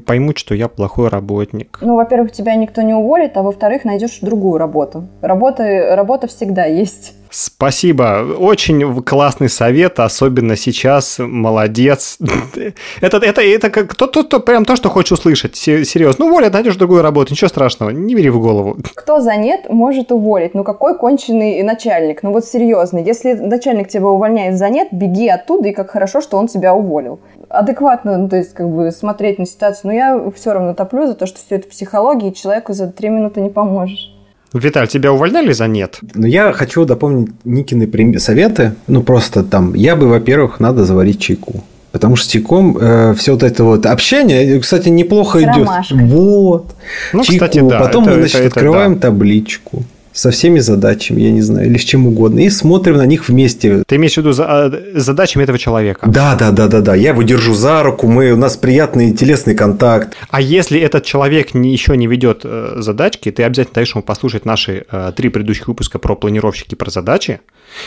поймут, 0.06 0.38
что 0.38 0.54
я 0.54 0.68
плохой 0.68 1.08
работник. 1.08 1.78
Ну, 1.80 1.96
во-первых, 1.96 2.32
тебя 2.32 2.54
никто 2.54 2.82
не 2.82 2.94
уволит, 2.94 3.36
а 3.36 3.42
во-вторых, 3.42 3.84
найдешь 3.84 4.18
другую 4.20 4.58
работу. 4.58 5.08
Работа, 5.20 5.94
работа 5.96 6.26
всегда 6.26 6.64
есть. 6.64 7.14
Спасибо. 7.32 8.26
Очень 8.38 9.02
классный 9.02 9.48
совет, 9.48 9.98
особенно 10.00 10.54
сейчас. 10.54 11.16
Молодец. 11.18 12.18
Это, 13.00 13.16
это, 13.16 13.40
это 13.40 13.70
как 13.70 13.94
то, 13.94 14.06
то, 14.06 14.22
то, 14.22 14.38
прям 14.40 14.64
то, 14.64 14.76
что 14.76 14.90
хочешь 14.90 15.12
услышать. 15.12 15.56
Серьезно. 15.56 16.24
Ну, 16.24 16.30
уволят, 16.30 16.52
найдешь 16.52 16.76
другую 16.76 17.02
работу. 17.02 17.32
Ничего 17.32 17.48
страшного. 17.48 17.90
Не 17.90 18.14
бери 18.14 18.30
в 18.30 18.40
голову. 18.40 18.76
Кто 18.94 19.20
за 19.20 19.36
нет, 19.36 19.70
может 19.70 20.12
уволить. 20.12 20.54
Ну, 20.54 20.62
какой 20.62 20.96
конченый 20.96 21.62
начальник? 21.62 22.22
Ну, 22.22 22.32
вот 22.32 22.44
серьезно. 22.44 22.98
Если 22.98 23.32
начальник 23.32 23.88
тебя 23.88 24.08
увольняет 24.08 24.58
за 24.58 24.68
нет, 24.68 24.88
беги 24.92 25.28
оттуда, 25.28 25.68
и 25.68 25.72
как 25.72 25.90
хорошо, 25.90 26.20
что 26.20 26.36
он 26.36 26.48
тебя 26.48 26.74
уволил. 26.74 27.20
Адекватно, 27.52 28.16
ну, 28.16 28.28
то 28.28 28.36
есть, 28.36 28.54
как 28.54 28.68
бы 28.68 28.90
смотреть 28.90 29.38
на 29.38 29.46
ситуацию. 29.46 29.82
Но 29.84 29.92
я 29.92 30.30
все 30.34 30.52
равно 30.52 30.74
топлю 30.74 31.06
за 31.06 31.14
то, 31.14 31.26
что 31.26 31.38
все 31.38 31.56
это 31.56 31.68
психология, 31.68 32.30
и 32.30 32.34
человеку 32.34 32.72
за 32.72 32.86
три 32.86 33.10
минуты 33.10 33.40
не 33.40 33.50
поможешь. 33.50 34.12
Виталь, 34.54 34.88
тебя 34.88 35.12
увольняли 35.12 35.52
за 35.52 35.66
нет? 35.66 35.98
Ну, 36.14 36.26
я 36.26 36.52
хочу 36.52 36.84
дополнить 36.84 37.30
Никины 37.44 38.18
советы. 38.18 38.74
Ну, 38.86 39.02
просто 39.02 39.42
там, 39.42 39.74
я 39.74 39.96
бы, 39.96 40.08
во-первых, 40.08 40.60
надо 40.60 40.84
заварить 40.84 41.20
чайку. 41.20 41.62
Потому 41.90 42.16
что 42.16 42.26
с 42.26 42.30
чайком 42.30 42.76
э, 42.78 43.14
все 43.14 43.32
вот 43.32 43.42
это 43.42 43.64
вот 43.64 43.86
общение, 43.86 44.58
кстати, 44.60 44.88
неплохо 44.88 45.42
идет. 45.42 45.68
Вот. 45.90 46.74
Ну, 47.12 47.22
чайку. 47.22 47.44
Кстати, 47.44 47.60
да. 47.60 47.80
Потом 47.80 48.04
это, 48.04 48.12
мы, 48.12 48.20
значит, 48.20 48.40
это, 48.40 48.46
открываем 48.48 48.94
да. 48.94 49.00
табличку 49.02 49.82
со 50.12 50.30
всеми 50.30 50.60
задачами, 50.60 51.20
я 51.20 51.30
не 51.30 51.42
знаю, 51.42 51.66
или 51.66 51.78
с 51.78 51.82
чем 51.82 52.06
угодно, 52.06 52.40
и 52.40 52.50
смотрим 52.50 52.96
на 52.96 53.06
них 53.06 53.28
вместе. 53.28 53.82
Ты 53.86 53.96
имеешь 53.96 54.14
в 54.14 54.16
виду 54.18 54.32
за, 54.32 54.44
а, 54.46 54.72
задачами 54.94 55.42
этого 55.42 55.58
человека? 55.58 56.06
Да, 56.08 56.34
да, 56.34 56.50
да, 56.50 56.68
да, 56.68 56.80
да. 56.80 56.94
Я 56.94 57.10
его 57.10 57.22
держу 57.22 57.54
за 57.54 57.82
руку, 57.82 58.06
мы, 58.06 58.32
у 58.32 58.36
нас 58.36 58.56
приятный 58.56 59.12
телесный 59.12 59.54
контакт. 59.54 60.14
А 60.30 60.40
если 60.40 60.80
этот 60.80 61.04
человек 61.04 61.54
не, 61.54 61.72
еще 61.72 61.96
не 61.96 62.06
ведет 62.06 62.42
э, 62.44 62.74
задачки, 62.76 63.30
ты 63.30 63.42
обязательно 63.44 63.74
даешь 63.74 63.94
ему 63.94 64.02
послушать 64.02 64.44
наши 64.44 64.84
э, 64.90 65.12
три 65.16 65.28
предыдущих 65.28 65.68
выпуска 65.68 65.98
про 65.98 66.14
планировщики, 66.14 66.74
про 66.74 66.90
задачи, 66.90 67.40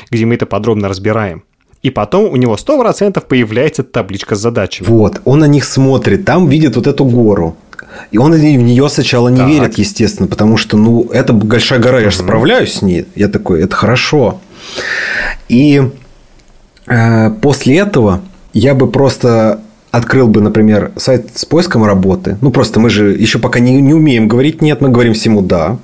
где 0.10 0.26
мы 0.26 0.36
это 0.36 0.46
подробно 0.46 0.88
разбираем. 0.90 1.44
и 1.86 1.92
потом 1.92 2.26
у 2.32 2.36
него 2.36 2.56
100% 2.56 3.24
появляется 3.28 3.84
табличка 3.84 4.36
с 4.36 4.40
задачами. 4.40 4.88
Вот, 4.88 5.22
он 5.24 5.40
на 5.40 5.48
них 5.48 5.66
смотрит, 5.66 6.26
там 6.26 6.50
видит 6.50 6.76
вот 6.76 6.88
эту 6.88 7.06
гору. 7.06 7.56
И 8.12 8.18
он 8.18 8.34
в 8.34 8.40
нее 8.40 8.90
сначала 8.90 9.30
не 9.30 9.38
так. 9.38 9.48
верит, 9.48 9.78
естественно, 9.78 10.28
потому 10.28 10.58
что, 10.58 10.78
ну, 10.78 11.10
это 11.12 11.34
большая 11.34 11.80
гора, 11.80 12.00
я 12.00 12.10
же 12.10 12.18
справляюсь 12.18 12.74
с 12.74 12.82
ней. 12.82 13.06
Я 13.16 13.28
такой, 13.28 13.62
это 13.62 13.76
хорошо. 13.76 14.40
И 15.50 15.92
э, 16.88 17.30
после 17.42 17.78
этого 17.78 18.22
я 18.54 18.74
бы 18.74 18.90
просто 18.90 19.62
открыл 19.92 20.28
бы, 20.28 20.42
например, 20.42 20.92
сайт 20.98 21.30
с 21.36 21.46
поиском 21.46 21.84
работы. 21.84 22.38
Ну, 22.42 22.52
просто 22.52 22.80
мы 22.80 22.90
же 22.90 23.12
еще 23.12 23.40
пока 23.40 23.60
не, 23.60 23.82
не 23.82 23.94
умеем 23.94 24.28
говорить 24.28 24.62
нет, 24.62 24.82
мы 24.82 24.90
говорим 24.90 25.14
всему 25.14 25.42
да. 25.42 25.78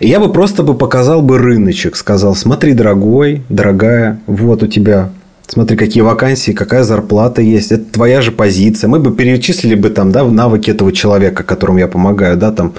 И 0.00 0.08
я 0.08 0.20
бы 0.20 0.32
просто 0.32 0.62
бы 0.62 0.74
показал 0.74 1.22
бы 1.22 1.38
рыночек, 1.38 1.96
сказал, 1.96 2.34
смотри, 2.34 2.74
дорогой, 2.74 3.42
дорогая, 3.48 4.20
вот 4.26 4.62
у 4.62 4.66
тебя 4.66 5.10
Смотри, 5.50 5.78
какие 5.78 6.02
вакансии, 6.02 6.52
какая 6.52 6.82
зарплата 6.82 7.40
есть. 7.40 7.72
Это 7.72 7.84
твоя 7.84 8.20
же 8.20 8.32
позиция. 8.32 8.88
Мы 8.88 8.98
бы 8.98 9.16
перечислили 9.16 9.74
бы 9.74 9.88
там, 9.88 10.12
да, 10.12 10.22
навыки 10.24 10.70
этого 10.70 10.92
человека, 10.92 11.42
которому 11.42 11.78
я 11.78 11.88
помогаю, 11.88 12.36
да, 12.36 12.52
там. 12.52 12.74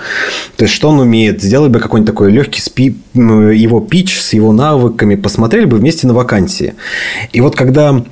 То 0.56 0.66
есть, 0.66 0.76
что 0.76 0.90
он 0.90 1.00
умеет. 1.00 1.42
Сделали 1.42 1.70
бы 1.70 1.80
какой-нибудь 1.80 2.14
такой 2.14 2.32
легкий 2.32 2.62
спи, 2.62 2.96
его 3.16 3.80
пич 3.80 4.22
с 4.22 4.34
его 4.34 4.52
навыками. 4.52 5.16
Посмотрели 5.16 5.66
бы 5.66 5.78
вместе 5.78 6.06
на 6.06 6.14
вакансии. 6.14 6.76
И 7.34 7.42
вот 7.42 7.56
когда 7.56 8.04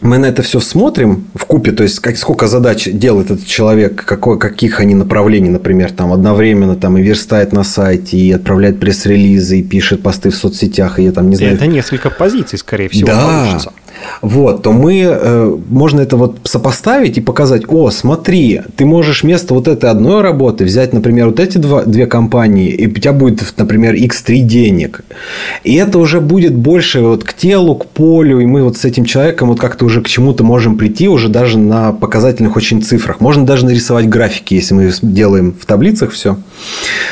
мы 0.00 0.16
на 0.16 0.26
это 0.26 0.42
все 0.42 0.58
смотрим 0.58 1.26
в 1.34 1.44
купе, 1.44 1.72
то 1.72 1.82
есть 1.82 2.00
как, 2.00 2.16
сколько 2.16 2.48
задач 2.48 2.88
делает 2.90 3.30
этот 3.30 3.46
человек, 3.46 4.04
какой, 4.06 4.38
каких 4.38 4.80
они 4.80 4.94
направлений, 4.94 5.50
например, 5.50 5.92
там 5.92 6.12
одновременно 6.12 6.76
там 6.76 6.96
и 6.96 7.02
верстает 7.02 7.52
на 7.52 7.62
сайте, 7.62 8.16
и 8.16 8.32
отправляет 8.32 8.80
пресс-релизы, 8.80 9.58
и 9.58 9.62
пишет 9.62 10.02
посты 10.02 10.30
в 10.30 10.34
соцсетях, 10.34 10.98
и 10.98 11.04
я 11.04 11.12
там 11.12 11.28
не 11.28 11.36
знаю. 11.36 11.54
Это 11.54 11.66
несколько 11.66 12.08
позиций, 12.10 12.58
скорее 12.58 12.88
всего, 12.88 13.06
да. 13.06 13.20
получится 13.20 13.72
вот, 14.20 14.62
то 14.62 14.72
мы, 14.72 15.00
э, 15.02 15.56
можно 15.68 16.00
это 16.00 16.16
вот 16.16 16.38
сопоставить 16.44 17.18
и 17.18 17.20
показать, 17.20 17.62
о, 17.68 17.90
смотри, 17.90 18.60
ты 18.76 18.84
можешь 18.84 19.22
вместо 19.22 19.54
вот 19.54 19.68
этой 19.68 19.90
одной 19.90 20.22
работы 20.22 20.64
взять, 20.64 20.92
например, 20.92 21.26
вот 21.26 21.40
эти 21.40 21.58
два, 21.58 21.82
две 21.84 22.06
компании, 22.06 22.70
и 22.70 22.86
у 22.86 22.90
тебя 22.90 23.12
будет, 23.12 23.42
например, 23.56 23.94
x3 23.94 24.38
денег. 24.40 25.02
И 25.64 25.74
это 25.74 25.98
уже 25.98 26.20
будет 26.20 26.54
больше 26.54 27.00
вот 27.00 27.24
к 27.24 27.32
телу, 27.34 27.74
к 27.74 27.86
полю, 27.86 28.40
и 28.40 28.46
мы 28.46 28.62
вот 28.62 28.76
с 28.76 28.84
этим 28.84 29.04
человеком 29.04 29.48
вот 29.48 29.60
как-то 29.60 29.84
уже 29.84 30.02
к 30.02 30.08
чему-то 30.08 30.44
можем 30.44 30.76
прийти 30.76 31.08
уже 31.08 31.28
даже 31.28 31.58
на 31.58 31.92
показательных 31.92 32.56
очень 32.56 32.82
цифрах. 32.82 33.20
Можно 33.20 33.46
даже 33.46 33.66
нарисовать 33.66 34.08
графики, 34.08 34.54
если 34.54 34.74
мы 34.74 34.92
делаем 35.02 35.54
в 35.58 35.66
таблицах 35.66 36.10
все, 36.12 36.38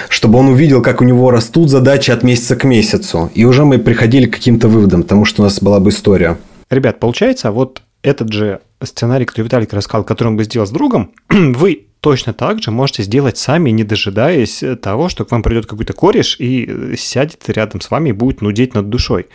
чтобы 0.09 0.39
он 0.39 0.49
увидел, 0.49 0.83
как 0.83 1.01
у 1.01 1.05
него 1.05 1.31
растут 1.31 1.71
задачи 1.71 2.11
от 2.11 2.23
месяца 2.23 2.57
к 2.57 2.65
месяцу. 2.65 3.31
И 3.35 3.45
уже 3.45 3.65
мы 3.65 3.79
приходили 3.79 4.27
к 4.27 4.35
каким-то 4.35 4.69
выводам, 4.69 5.03
потому 5.03 5.25
что 5.25 5.43
у 5.43 5.45
нас 5.45 5.61
была 5.61 5.81
бы 5.81 5.91
история. 5.91 6.37
Ребят, 6.71 7.01
получается, 7.01 7.51
вот 7.51 7.83
этот 8.03 8.33
же 8.33 8.61
сценарий, 8.83 9.25
который 9.25 9.47
Виталик 9.47 9.73
рассказал, 9.73 10.05
который 10.05 10.29
он 10.29 10.37
бы 10.37 10.45
сделал 10.45 10.67
с 10.67 10.71
другом, 10.71 11.13
вы 11.29 11.87
точно 12.01 12.33
так 12.33 12.63
же 12.63 12.71
можете 12.71 13.03
сделать 13.03 13.37
сами, 13.37 13.71
не 13.71 13.85
дожидаясь 13.85 14.63
того, 14.81 15.09
что 15.09 15.25
к 15.25 15.33
вам 15.33 15.43
придет 15.43 15.67
какой-то 15.67 15.93
кореш 15.93 16.37
и 16.39 16.95
сядет 16.97 17.49
рядом 17.49 17.81
с 17.81 17.91
вами 17.91 18.11
и 18.11 18.13
будет 18.13 18.41
нудеть 18.41 18.75
над 18.75 18.89
душой. 18.89 19.27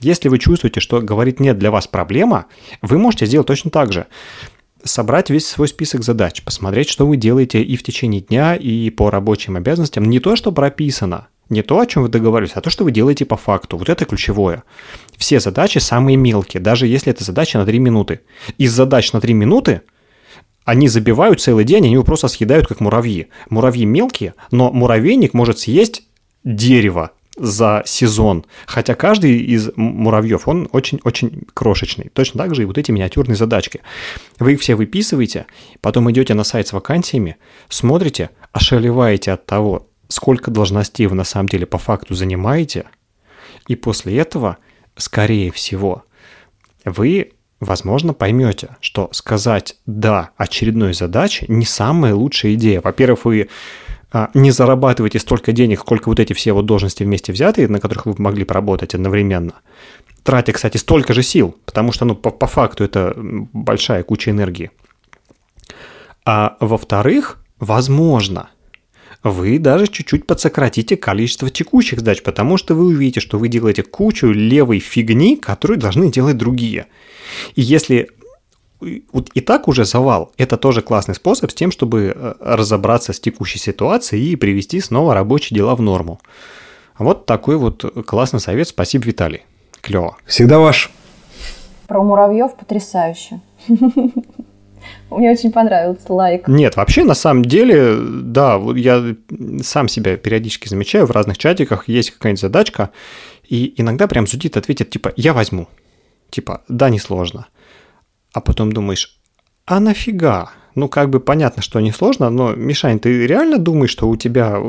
Если 0.00 0.28
вы 0.28 0.38
чувствуете, 0.38 0.80
что 0.80 1.00
говорить 1.00 1.40
нет 1.40 1.58
для 1.58 1.70
вас 1.70 1.86
проблема, 1.86 2.46
вы 2.82 2.98
можете 2.98 3.26
сделать 3.26 3.46
точно 3.46 3.70
так 3.70 3.92
же. 3.92 4.06
Собрать 4.84 5.30
весь 5.30 5.46
свой 5.46 5.68
список 5.68 6.04
задач, 6.04 6.42
посмотреть, 6.42 6.88
что 6.88 7.06
вы 7.06 7.16
делаете 7.16 7.62
и 7.62 7.76
в 7.76 7.82
течение 7.82 8.20
дня, 8.20 8.54
и 8.54 8.88
по 8.90 9.10
рабочим 9.10 9.56
обязанностям. 9.56 10.04
Не 10.04 10.20
то, 10.20 10.36
что 10.36 10.52
прописано, 10.52 11.28
не 11.48 11.62
то, 11.62 11.78
о 11.78 11.86
чем 11.86 12.02
вы 12.02 12.08
договаривались, 12.08 12.56
а 12.56 12.60
то, 12.60 12.70
что 12.70 12.84
вы 12.84 12.90
делаете 12.90 13.24
по 13.24 13.36
факту. 13.36 13.76
Вот 13.76 13.88
это 13.88 14.04
ключевое. 14.04 14.64
Все 15.16 15.40
задачи 15.40 15.78
самые 15.78 16.16
мелкие, 16.16 16.60
даже 16.60 16.86
если 16.86 17.12
это 17.12 17.24
задача 17.24 17.58
на 17.58 17.66
3 17.66 17.78
минуты. 17.78 18.20
Из 18.58 18.72
задач 18.72 19.12
на 19.12 19.20
3 19.20 19.34
минуты 19.34 19.82
они 20.64 20.88
забивают 20.88 21.40
целый 21.40 21.64
день, 21.64 21.84
они 21.84 21.92
его 21.92 22.02
просто 22.02 22.26
съедают, 22.26 22.66
как 22.66 22.80
муравьи. 22.80 23.28
Муравьи 23.50 23.84
мелкие, 23.84 24.34
но 24.50 24.72
муравейник 24.72 25.32
может 25.32 25.60
съесть 25.60 26.02
дерево 26.42 27.12
за 27.36 27.82
сезон. 27.86 28.44
Хотя 28.66 28.94
каждый 28.94 29.38
из 29.38 29.70
муравьев, 29.76 30.48
он 30.48 30.68
очень-очень 30.72 31.44
крошечный. 31.54 32.10
Точно 32.12 32.38
так 32.38 32.54
же 32.54 32.62
и 32.62 32.64
вот 32.64 32.78
эти 32.78 32.90
миниатюрные 32.90 33.36
задачки. 33.36 33.82
Вы 34.38 34.54
их 34.54 34.60
все 34.60 34.74
выписываете, 34.74 35.46
потом 35.80 36.10
идете 36.10 36.34
на 36.34 36.44
сайт 36.44 36.66
с 36.66 36.72
вакансиями, 36.72 37.36
смотрите, 37.68 38.30
ошалеваете 38.52 39.32
от 39.32 39.46
того, 39.46 39.86
сколько 40.08 40.50
должностей 40.50 41.06
вы 41.06 41.16
на 41.16 41.24
самом 41.24 41.48
деле 41.48 41.66
по 41.66 41.78
факту 41.78 42.14
занимаете, 42.14 42.86
и 43.66 43.74
после 43.74 44.16
этого, 44.18 44.58
скорее 44.96 45.50
всего, 45.50 46.04
вы, 46.84 47.32
возможно, 47.60 48.14
поймете, 48.14 48.76
что 48.80 49.08
сказать 49.12 49.76
«да» 49.86 50.30
очередной 50.36 50.94
задаче 50.94 51.46
не 51.48 51.64
самая 51.64 52.14
лучшая 52.14 52.54
идея. 52.54 52.80
Во-первых, 52.80 53.24
вы 53.24 53.48
а, 54.12 54.30
не 54.34 54.52
зарабатываете 54.52 55.18
столько 55.18 55.52
денег, 55.52 55.80
сколько 55.80 56.08
вот 56.08 56.20
эти 56.20 56.32
все 56.32 56.52
вот 56.52 56.66
должности 56.66 57.02
вместе 57.02 57.32
взятые, 57.32 57.68
на 57.68 57.80
которых 57.80 58.06
вы 58.06 58.14
могли 58.18 58.44
поработать 58.44 58.94
одновременно, 58.94 59.54
тратя, 60.22 60.52
кстати, 60.52 60.76
столько 60.76 61.12
же 61.12 61.22
сил, 61.22 61.56
потому 61.64 61.92
что, 61.92 62.04
ну, 62.04 62.14
по, 62.14 62.30
по 62.30 62.46
факту 62.46 62.84
это 62.84 63.14
большая 63.16 64.04
куча 64.04 64.30
энергии. 64.30 64.70
А 66.24 66.56
во-вторых, 66.60 67.38
возможно– 67.58 68.50
вы 69.30 69.58
даже 69.58 69.86
чуть-чуть 69.86 70.26
подсократите 70.26 70.96
количество 70.96 71.50
текущих 71.50 72.00
задач, 72.00 72.22
потому 72.22 72.56
что 72.56 72.74
вы 72.74 72.86
увидите, 72.86 73.20
что 73.20 73.38
вы 73.38 73.48
делаете 73.48 73.82
кучу 73.82 74.28
левой 74.28 74.78
фигни, 74.78 75.36
которую 75.36 75.78
должны 75.78 76.10
делать 76.10 76.36
другие. 76.36 76.86
И 77.54 77.62
если 77.62 78.08
вот 79.12 79.30
и 79.34 79.40
так 79.40 79.68
уже 79.68 79.84
завал, 79.84 80.32
это 80.36 80.56
тоже 80.56 80.82
классный 80.82 81.14
способ 81.14 81.50
с 81.50 81.54
тем, 81.54 81.70
чтобы 81.70 82.12
э, 82.14 82.34
разобраться 82.40 83.12
с 83.12 83.20
текущей 83.20 83.58
ситуацией 83.58 84.32
и 84.32 84.36
привести 84.36 84.80
снова 84.80 85.14
рабочие 85.14 85.56
дела 85.56 85.74
в 85.74 85.82
норму. 85.82 86.20
Вот 86.98 87.26
такой 87.26 87.56
вот 87.56 88.04
классный 88.06 88.40
совет. 88.40 88.68
Спасибо, 88.68 89.06
Виталий. 89.06 89.42
Клево. 89.80 90.16
Всегда 90.26 90.58
ваш. 90.58 90.90
Про 91.86 92.02
муравьев 92.02 92.54
потрясающе. 92.56 93.40
Мне 95.10 95.30
очень 95.30 95.52
понравился 95.52 96.12
лайк. 96.12 96.48
Нет, 96.48 96.76
вообще, 96.76 97.04
на 97.04 97.14
самом 97.14 97.44
деле, 97.44 97.96
да, 97.98 98.60
я 98.74 99.14
сам 99.62 99.88
себя 99.88 100.16
периодически 100.16 100.68
замечаю 100.68 101.06
в 101.06 101.10
разных 101.12 101.38
чатиках, 101.38 101.88
есть 101.88 102.10
какая-нибудь 102.10 102.40
задачка, 102.40 102.90
и 103.48 103.74
иногда 103.76 104.08
прям 104.08 104.26
судит 104.26 104.56
ответит, 104.56 104.90
типа, 104.90 105.12
я 105.16 105.32
возьму. 105.32 105.68
Типа, 106.30 106.62
да, 106.68 106.90
несложно. 106.90 107.46
А 108.32 108.40
потом 108.40 108.72
думаешь, 108.72 109.20
а 109.64 109.80
нафига? 109.80 110.50
Ну, 110.74 110.88
как 110.88 111.08
бы 111.08 111.20
понятно, 111.20 111.62
что 111.62 111.80
несложно, 111.80 112.28
но, 112.28 112.54
Мишань, 112.54 112.98
ты 112.98 113.26
реально 113.26 113.58
думаешь, 113.58 113.90
что 113.90 114.08
у 114.08 114.16
тебя 114.16 114.60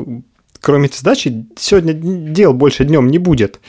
кроме 0.60 0.86
этой 0.86 0.98
задачи, 0.98 1.46
сегодня 1.56 1.92
дел 1.92 2.52
больше 2.52 2.84
днем 2.84 3.08
не 3.08 3.18
будет. 3.18 3.60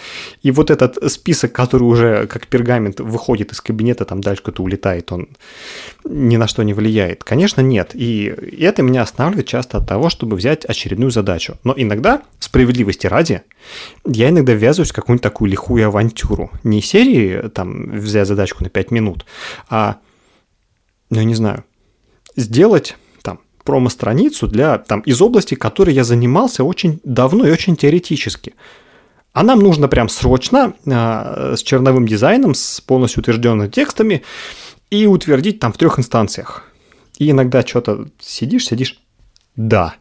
И 0.41 0.52
вот 0.52 0.71
этот 0.71 1.12
список, 1.12 1.52
который 1.54 1.84
уже 1.84 2.28
как 2.28 2.47
пергамент 2.47 2.99
выходит 2.99 3.52
из 3.52 3.62
кабинета, 3.62 4.06
там 4.06 4.21
дальше 4.21 4.43
куда-то 4.43 4.63
улетает, 4.63 5.12
он 5.12 5.30
ни 6.04 6.38
на 6.38 6.47
что 6.47 6.63
не 6.63 6.73
влияет. 6.73 7.23
Конечно, 7.23 7.62
нет. 7.62 7.91
И 7.93 8.25
это 8.60 8.82
меня 8.82 9.04
останавливает 9.04 9.47
часто 9.47 9.78
от 9.78 9.88
того, 9.88 10.10
чтобы 10.10 10.36
взять 10.36 10.65
очередную 10.65 11.12
задачу. 11.12 11.58
Но 11.63 11.73
иногда, 11.75 12.21
справедливости 12.39 13.08
ради, 13.08 13.43
я 14.06 14.30
иногда 14.30 14.54
ввязываюсь 14.54 14.91
в 14.91 14.95
какую-нибудь 14.95 15.23
такую 15.23 15.52
лихую 15.52 15.88
авантюру. 15.88 16.52
Не 16.63 16.82
серии, 16.82 17.49
там, 17.49 17.99
взять 17.99 18.28
задачку 18.28 18.63
на 18.63 18.69
5 18.69 18.91
минут, 18.91 19.25
а, 19.69 19.97
ну, 21.10 21.21
не 21.21 21.36
знаю, 21.36 21.63
сделать 22.36 22.95
промо-страницу 23.63 24.48
для, 24.48 24.78
там, 24.78 25.02
из 25.02 25.22
области, 25.22 25.56
которой 25.56 25.93
я 25.93 26.04
занимался 26.04 26.63
очень 26.63 27.00
давно 27.04 27.48
и 27.48 27.52
очень 27.52 27.76
теоретически. 27.76 28.56
А 29.34 29.43
нам 29.43 29.60
нужно 29.60 29.88
прям 29.88 30.10
срочно 30.10 30.74
э, 30.86 31.56
с 31.56 31.63
черновым 31.63 32.08
дизайном, 32.08 32.54
с 32.56 32.82
полностью 32.82 33.22
утвержденными 33.22 33.69
текстами 33.69 34.24
и 34.89 35.06
утвердить 35.06 35.60
там 35.60 35.72
в 35.72 35.78
трех 35.78 36.00
инстанциях. 36.00 36.63
И 37.19 37.30
иногда 37.30 37.65
что-то 37.65 38.08
сидишь, 38.19 38.65
сидишь, 38.65 39.00
да. 39.56 39.95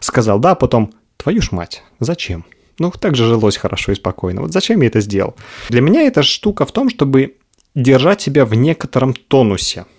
Сказал 0.00 0.38
да, 0.38 0.54
потом, 0.54 0.92
твою 1.16 1.40
ж 1.40 1.52
мать, 1.52 1.82
зачем? 2.00 2.44
Ну, 2.78 2.90
так 2.90 3.16
же 3.16 3.26
жилось 3.26 3.56
хорошо 3.56 3.92
и 3.92 3.96
спокойно. 3.96 4.42
Вот 4.42 4.52
зачем 4.52 4.80
я 4.82 4.88
это 4.88 5.00
сделал? 5.00 5.34
Для 5.70 5.80
меня 5.80 6.02
эта 6.02 6.22
штука 6.22 6.66
в 6.66 6.72
том, 6.72 6.90
чтобы 6.90 7.36
держать 7.74 8.20
себя 8.20 8.44
в 8.44 8.54
некотором 8.54 9.14
тонусе– 9.14 9.86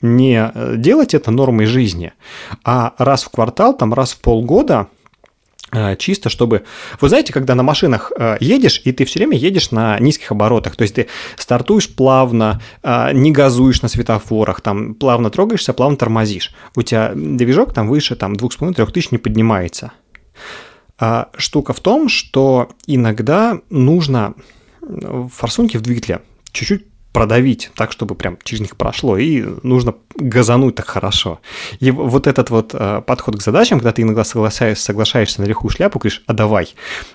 не 0.00 0.50
э, 0.54 0.74
делать 0.76 1.14
это 1.14 1.30
нормой 1.30 1.66
жизни, 1.66 2.12
а 2.64 2.94
раз 2.98 3.24
в 3.24 3.30
квартал, 3.30 3.76
там 3.76 3.94
раз 3.94 4.12
в 4.12 4.20
полгода 4.20 4.88
э, 5.72 5.96
чисто 5.96 6.28
чтобы... 6.28 6.64
Вы 7.00 7.08
знаете, 7.08 7.32
когда 7.32 7.54
на 7.54 7.62
машинах 7.62 8.12
э, 8.16 8.36
едешь, 8.40 8.82
и 8.84 8.92
ты 8.92 9.04
все 9.04 9.20
время 9.20 9.36
едешь 9.36 9.70
на 9.70 9.98
низких 9.98 10.32
оборотах, 10.32 10.76
то 10.76 10.82
есть 10.82 10.94
ты 10.94 11.08
стартуешь 11.36 11.94
плавно, 11.94 12.60
не 12.84 13.32
газуешь 13.32 13.82
на 13.82 13.88
светофорах, 13.88 14.60
там 14.60 14.94
плавно 14.94 15.30
трогаешься, 15.30 15.72
плавно 15.72 15.96
тормозишь. 15.96 16.54
У 16.74 16.82
тебя 16.82 17.12
движок 17.14 17.72
там 17.72 17.88
выше 17.88 18.16
там 18.16 18.34
2,5-3 18.34 18.92
тысяч 18.92 19.10
не 19.10 19.18
поднимается. 19.18 19.92
А 20.98 21.28
штука 21.36 21.72
в 21.72 21.80
том, 21.80 22.08
что 22.08 22.70
иногда 22.86 23.60
нужно 23.68 24.34
форсунки 24.80 25.76
в 25.76 25.82
двигателе 25.82 26.20
чуть-чуть 26.52 26.86
продавить 27.16 27.70
так, 27.74 27.92
чтобы 27.92 28.14
прям 28.14 28.36
через 28.44 28.60
них 28.60 28.76
прошло, 28.76 29.16
и 29.16 29.42
нужно 29.62 29.94
газануть 30.16 30.74
так 30.74 30.86
хорошо. 30.86 31.40
И 31.80 31.90
вот 31.90 32.26
этот 32.26 32.50
вот 32.50 32.74
э, 32.74 33.00
подход 33.06 33.38
к 33.38 33.42
задачам, 33.42 33.78
когда 33.78 33.92
ты 33.92 34.02
иногда 34.02 34.22
соглашаешься, 34.22 34.84
соглашаешься 34.84 35.40
на 35.40 35.46
лихую 35.46 35.70
шляпу, 35.70 35.98
говоришь, 35.98 36.22
а 36.26 36.34
давай, 36.34 36.74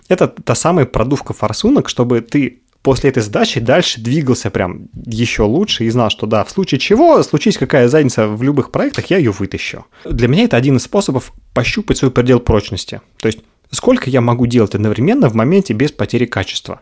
это 0.10 0.28
та 0.28 0.56
самая 0.56 0.88
продувка 0.88 1.34
форсунок, 1.34 1.88
чтобы 1.88 2.22
ты 2.22 2.64
после 2.82 3.12
этой 3.12 3.22
задачи 3.22 3.60
дальше 3.60 4.02
двигался 4.02 4.50
прям 4.50 4.88
еще 5.06 5.44
лучше 5.44 5.86
и 5.86 5.90
знал, 5.92 6.10
что 6.10 6.26
да, 6.26 6.44
в 6.46 6.50
случае 6.50 6.80
чего, 6.80 7.22
случись 7.22 7.60
какая 7.60 7.88
задница 7.88 8.28
в 8.28 8.42
любых 8.42 8.72
проектах, 8.72 9.12
я 9.12 9.18
ее 9.18 9.30
вытащу. 9.30 9.86
Для 10.04 10.28
меня 10.28 10.46
это 10.46 10.58
один 10.58 10.78
из 10.78 10.84
способов 10.84 11.32
пощупать 11.54 11.98
свой 11.98 12.10
предел 12.10 12.40
прочности. 12.40 13.02
То 13.20 13.28
есть, 13.28 13.42
сколько 13.70 14.10
я 14.10 14.22
могу 14.22 14.48
делать 14.48 14.74
одновременно 14.74 15.30
в 15.30 15.36
моменте 15.36 15.74
без 15.74 15.92
потери 15.92 16.26
качества. 16.26 16.82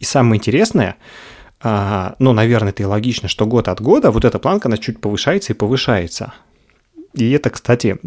И 0.00 0.06
самое 0.06 0.38
интересное, 0.38 0.96
ну, 1.62 2.32
наверное, 2.32 2.70
это 2.70 2.82
и 2.82 2.86
логично, 2.86 3.28
что 3.28 3.46
год 3.46 3.68
от 3.68 3.80
года 3.80 4.10
вот 4.10 4.24
эта 4.24 4.38
планка, 4.38 4.68
она 4.68 4.76
чуть 4.76 5.00
повышается 5.00 5.52
и 5.52 5.56
повышается. 5.56 6.34
И 7.14 7.30
это, 7.32 7.50
кстати, 7.50 7.98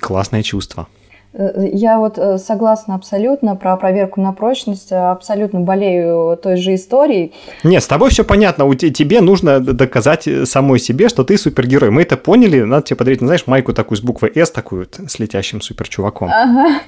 классное 0.00 0.42
чувство. 0.42 0.88
Э, 1.36 1.68
я 1.72 1.98
вот 1.98 2.18
э, 2.18 2.38
согласна 2.38 2.94
абсолютно 2.94 3.56
про 3.56 3.76
проверку 3.76 4.20
на 4.20 4.32
прочность, 4.32 4.90
абсолютно 4.92 5.60
болею 5.60 6.36
той 6.42 6.56
же 6.56 6.74
историей. 6.74 7.32
Нет, 7.62 7.82
с 7.82 7.86
тобой 7.86 8.10
все 8.10 8.24
понятно, 8.24 8.64
у 8.64 8.74
тебе 8.74 9.20
нужно 9.20 9.60
доказать 9.60 10.28
самой 10.44 10.78
себе, 10.78 11.08
что 11.08 11.24
ты 11.24 11.36
супергерой. 11.36 11.90
Мы 11.90 12.02
это 12.02 12.16
поняли, 12.16 12.62
надо 12.62 12.86
тебе 12.86 12.96
подарить, 12.96 13.20
ну, 13.20 13.26
знаешь, 13.26 13.46
майку 13.46 13.72
такую 13.72 13.98
с 13.98 14.00
буквой 14.00 14.32
«С», 14.34 14.50
такую 14.50 14.88
с 15.06 15.18
летящим 15.18 15.60
суперчуваком. 15.60 16.30
Ага. 16.30 16.80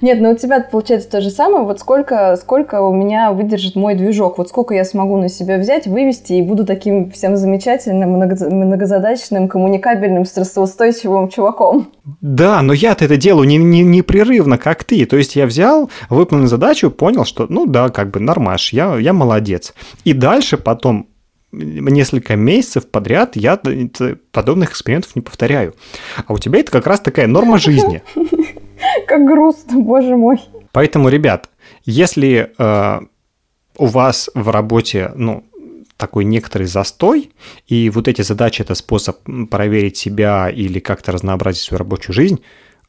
Нет, 0.00 0.20
ну 0.20 0.30
у 0.30 0.36
тебя 0.36 0.60
получается 0.60 1.10
то 1.10 1.20
же 1.20 1.30
самое. 1.30 1.64
Вот 1.64 1.80
сколько, 1.80 2.36
сколько 2.36 2.82
у 2.82 2.94
меня 2.94 3.32
выдержит 3.32 3.76
мой 3.76 3.94
движок, 3.94 4.38
вот 4.38 4.48
сколько 4.48 4.74
я 4.74 4.84
смогу 4.84 5.16
на 5.16 5.28
себя 5.28 5.58
взять, 5.58 5.86
вывести 5.86 6.34
и 6.34 6.42
буду 6.42 6.64
таким 6.64 7.10
всем 7.10 7.36
замечательным, 7.36 8.10
многозадачным, 8.10 9.48
коммуникабельным, 9.48 10.24
стрессоустойчивым 10.24 11.28
чуваком. 11.28 11.92
Да, 12.20 12.62
но 12.62 12.72
я-то 12.72 13.04
это 13.04 13.16
делаю 13.16 13.46
не, 13.46 13.56
не, 13.56 13.82
непрерывно, 13.82 14.58
как 14.58 14.84
ты. 14.84 15.04
То 15.06 15.16
есть 15.16 15.36
я 15.36 15.46
взял, 15.46 15.90
выполнил 16.08 16.46
задачу, 16.46 16.90
понял, 16.90 17.24
что 17.24 17.46
ну 17.48 17.66
да, 17.66 17.88
как 17.88 18.10
бы 18.10 18.20
нормаш, 18.20 18.72
я, 18.72 18.96
я 18.96 19.12
молодец. 19.12 19.74
И 20.04 20.12
дальше 20.12 20.56
потом 20.56 21.06
несколько 21.52 22.36
месяцев 22.36 22.88
подряд 22.88 23.36
я 23.36 23.60
подобных 24.32 24.70
экспериментов 24.70 25.16
не 25.16 25.22
повторяю. 25.22 25.74
А 26.26 26.32
у 26.32 26.38
тебя 26.38 26.60
это 26.60 26.70
как 26.70 26.86
раз 26.86 27.00
такая 27.00 27.26
норма 27.26 27.58
жизни. 27.58 28.02
Как 29.10 29.26
грустно, 29.26 29.80
боже 29.80 30.16
мой. 30.16 30.40
Поэтому, 30.70 31.08
ребят, 31.08 31.50
если 31.84 32.52
э, 32.56 33.00
у 33.76 33.86
вас 33.86 34.30
в 34.34 34.48
работе, 34.50 35.10
ну, 35.16 35.42
такой 35.96 36.24
некоторый 36.24 36.68
застой, 36.68 37.32
и 37.66 37.90
вот 37.90 38.06
эти 38.06 38.22
задачи– 38.22 38.62
это 38.64 38.76
способ 38.76 39.18
проверить 39.50 39.96
себя 39.96 40.48
или 40.48 40.78
как-то 40.78 41.10
разнообразить 41.10 41.62
свою 41.62 41.80
рабочую 41.80 42.14
жизнь, 42.14 42.40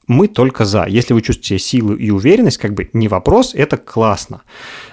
мы 0.06 0.28
только 0.28 0.64
за. 0.64 0.86
Если 0.86 1.16
вы 1.16 1.24
чувствуете 1.24 1.58
силу 1.58 1.96
и 1.96 2.12
уверенность, 2.12 2.60
как 2.60 2.76
бы 2.76 2.88
не 2.94 3.08
вопрос, 3.08 3.56
это 3.56 3.78
классно. 3.78 4.44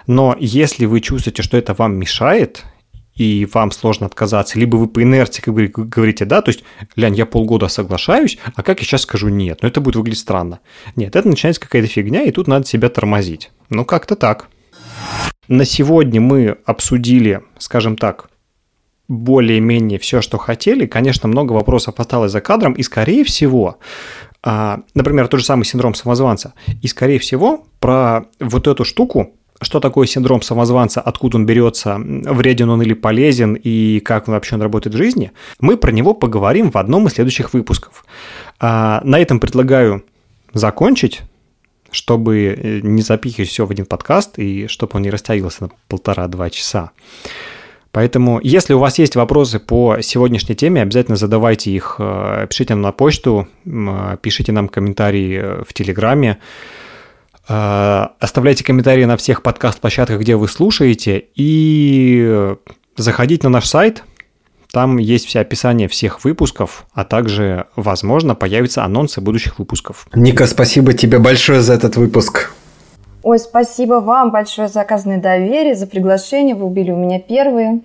Но 0.06 0.34
если 0.40 0.86
вы 0.86 1.02
чувствуете, 1.02 1.42
что 1.42 1.58
это 1.58 1.74
вам 1.74 1.98
мешает, 1.98 2.64
и 3.18 3.48
вам 3.52 3.72
сложно 3.72 4.06
отказаться, 4.06 4.58
либо 4.58 4.76
вы 4.76 4.86
по 4.86 5.02
инерции 5.02 5.42
как 5.42 5.52
бы 5.52 5.66
говорите 5.66 6.24
«да», 6.24 6.40
то 6.40 6.50
есть, 6.50 6.62
Лянь, 6.96 7.16
я 7.16 7.26
полгода 7.26 7.68
соглашаюсь, 7.68 8.38
а 8.54 8.62
как 8.62 8.78
я 8.78 8.86
сейчас 8.86 9.02
скажу 9.02 9.28
«нет», 9.28 9.58
но 9.60 9.68
это 9.68 9.80
будет 9.80 9.96
выглядеть 9.96 10.20
странно. 10.20 10.60
Нет, 10.96 11.16
это 11.16 11.28
начинается 11.28 11.60
какая-то 11.60 11.88
фигня, 11.88 12.22
и 12.22 12.30
тут 12.30 12.46
надо 12.46 12.66
себя 12.66 12.88
тормозить. 12.88 13.50
Ну, 13.70 13.84
как-то 13.84 14.14
так. 14.14 14.48
На 15.48 15.64
сегодня 15.64 16.20
мы 16.20 16.58
обсудили, 16.64 17.42
скажем 17.58 17.96
так, 17.96 18.30
более-менее 19.08 19.98
все, 19.98 20.20
что 20.20 20.38
хотели. 20.38 20.86
Конечно, 20.86 21.28
много 21.28 21.52
вопросов 21.54 21.98
осталось 21.98 22.30
за 22.30 22.40
кадром, 22.40 22.74
и, 22.74 22.82
скорее 22.82 23.24
всего, 23.24 23.78
а, 24.42 24.82
например, 24.94 25.26
тот 25.26 25.40
же 25.40 25.46
самый 25.46 25.64
синдром 25.64 25.94
самозванца, 25.94 26.54
и, 26.82 26.86
скорее 26.86 27.18
всего, 27.18 27.66
про 27.80 28.26
вот 28.38 28.68
эту 28.68 28.84
штуку 28.84 29.34
что 29.60 29.80
такое 29.80 30.06
синдром 30.06 30.42
самозванца, 30.42 31.00
откуда 31.00 31.36
он 31.36 31.46
берется, 31.46 31.98
вреден 31.98 32.70
он 32.70 32.82
или 32.82 32.94
полезен, 32.94 33.54
и 33.54 34.00
как 34.00 34.28
он 34.28 34.34
вообще 34.34 34.54
он 34.54 34.62
работает 34.62 34.94
в 34.94 34.98
жизни, 34.98 35.32
мы 35.60 35.76
про 35.76 35.90
него 35.90 36.14
поговорим 36.14 36.70
в 36.70 36.76
одном 36.76 37.06
из 37.06 37.14
следующих 37.14 37.52
выпусков. 37.52 38.04
А 38.60 39.00
на 39.04 39.18
этом 39.18 39.40
предлагаю 39.40 40.04
закончить, 40.52 41.22
чтобы 41.90 42.54
э, 42.56 42.80
не 42.82 43.02
запихивать 43.02 43.48
все 43.48 43.66
в 43.66 43.70
один 43.70 43.86
подкаст 43.86 44.38
и 44.38 44.66
чтобы 44.66 44.92
он 44.94 45.02
не 45.02 45.10
растягивался 45.10 45.64
на 45.64 45.70
полтора-два 45.88 46.50
часа. 46.50 46.90
Поэтому, 47.90 48.38
если 48.42 48.74
у 48.74 48.78
вас 48.78 48.98
есть 48.98 49.16
вопросы 49.16 49.58
по 49.58 50.00
сегодняшней 50.02 50.54
теме, 50.54 50.82
обязательно 50.82 51.16
задавайте 51.16 51.70
их, 51.70 51.96
э, 51.98 52.46
пишите 52.48 52.74
нам 52.74 52.82
на 52.82 52.92
почту, 52.92 53.48
пишите 53.64 54.52
нам 54.52 54.68
комментарии 54.68 55.40
э, 55.42 55.64
в 55.66 55.72
Телеграме. 55.72 56.38
Э, 57.48 58.08
оставляйте 58.20 58.64
комментарии 58.64 59.04
на 59.04 59.16
всех 59.16 59.42
подкаст-площадках, 59.42 60.20
где 60.20 60.36
вы 60.36 60.48
слушаете, 60.48 61.24
и 61.34 62.54
заходите 62.96 63.46
на 63.46 63.54
наш 63.54 63.66
сайт. 63.66 64.04
Там 64.72 64.98
есть 64.98 65.26
все 65.26 65.40
описание 65.40 65.88
всех 65.88 66.24
выпусков, 66.24 66.86
а 66.92 67.04
также, 67.04 67.66
возможно, 67.74 68.34
появятся 68.34 68.84
анонсы 68.84 69.20
будущих 69.22 69.58
выпусков. 69.58 70.06
Ника, 70.14 70.46
спасибо 70.46 70.92
тебе 70.92 71.18
большое 71.18 71.62
за 71.62 71.72
этот 71.72 71.96
выпуск. 71.96 72.52
Ой, 73.22 73.38
спасибо 73.38 73.94
вам 73.94 74.30
большое 74.30 74.68
за 74.68 74.82
оказанное 74.82 75.20
доверие, 75.20 75.74
за 75.74 75.86
приглашение. 75.86 76.54
Вы 76.54 76.66
убили 76.66 76.90
у 76.90 76.96
меня 76.96 77.18
первые. 77.18 77.80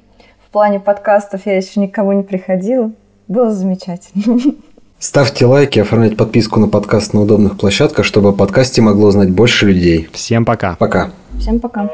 В 0.46 0.52
плане 0.52 0.80
подкастов 0.80 1.46
я 1.46 1.56
еще 1.56 1.80
никого 1.80 2.14
не 2.14 2.24
приходила. 2.24 2.92
Было 3.28 3.52
замечательно. 3.52 4.40
Ставьте 5.04 5.46
лайки, 5.46 5.80
оформляйте 5.80 6.16
подписку 6.16 6.62
на 6.62 6.70
подкаст 6.70 7.14
на 7.14 7.24
удобных 7.24 7.58
площадках, 7.58 8.06
чтобы 8.06 8.30
о 8.30 8.32
подкасте 8.32 8.82
могло 8.82 9.12
знать 9.12 9.32
больше 9.32 9.66
людей. 9.66 10.08
Всем 10.14 10.46
пока. 10.46 10.78
Пока. 10.78 11.12
Всем 11.38 11.60
пока. 11.60 11.90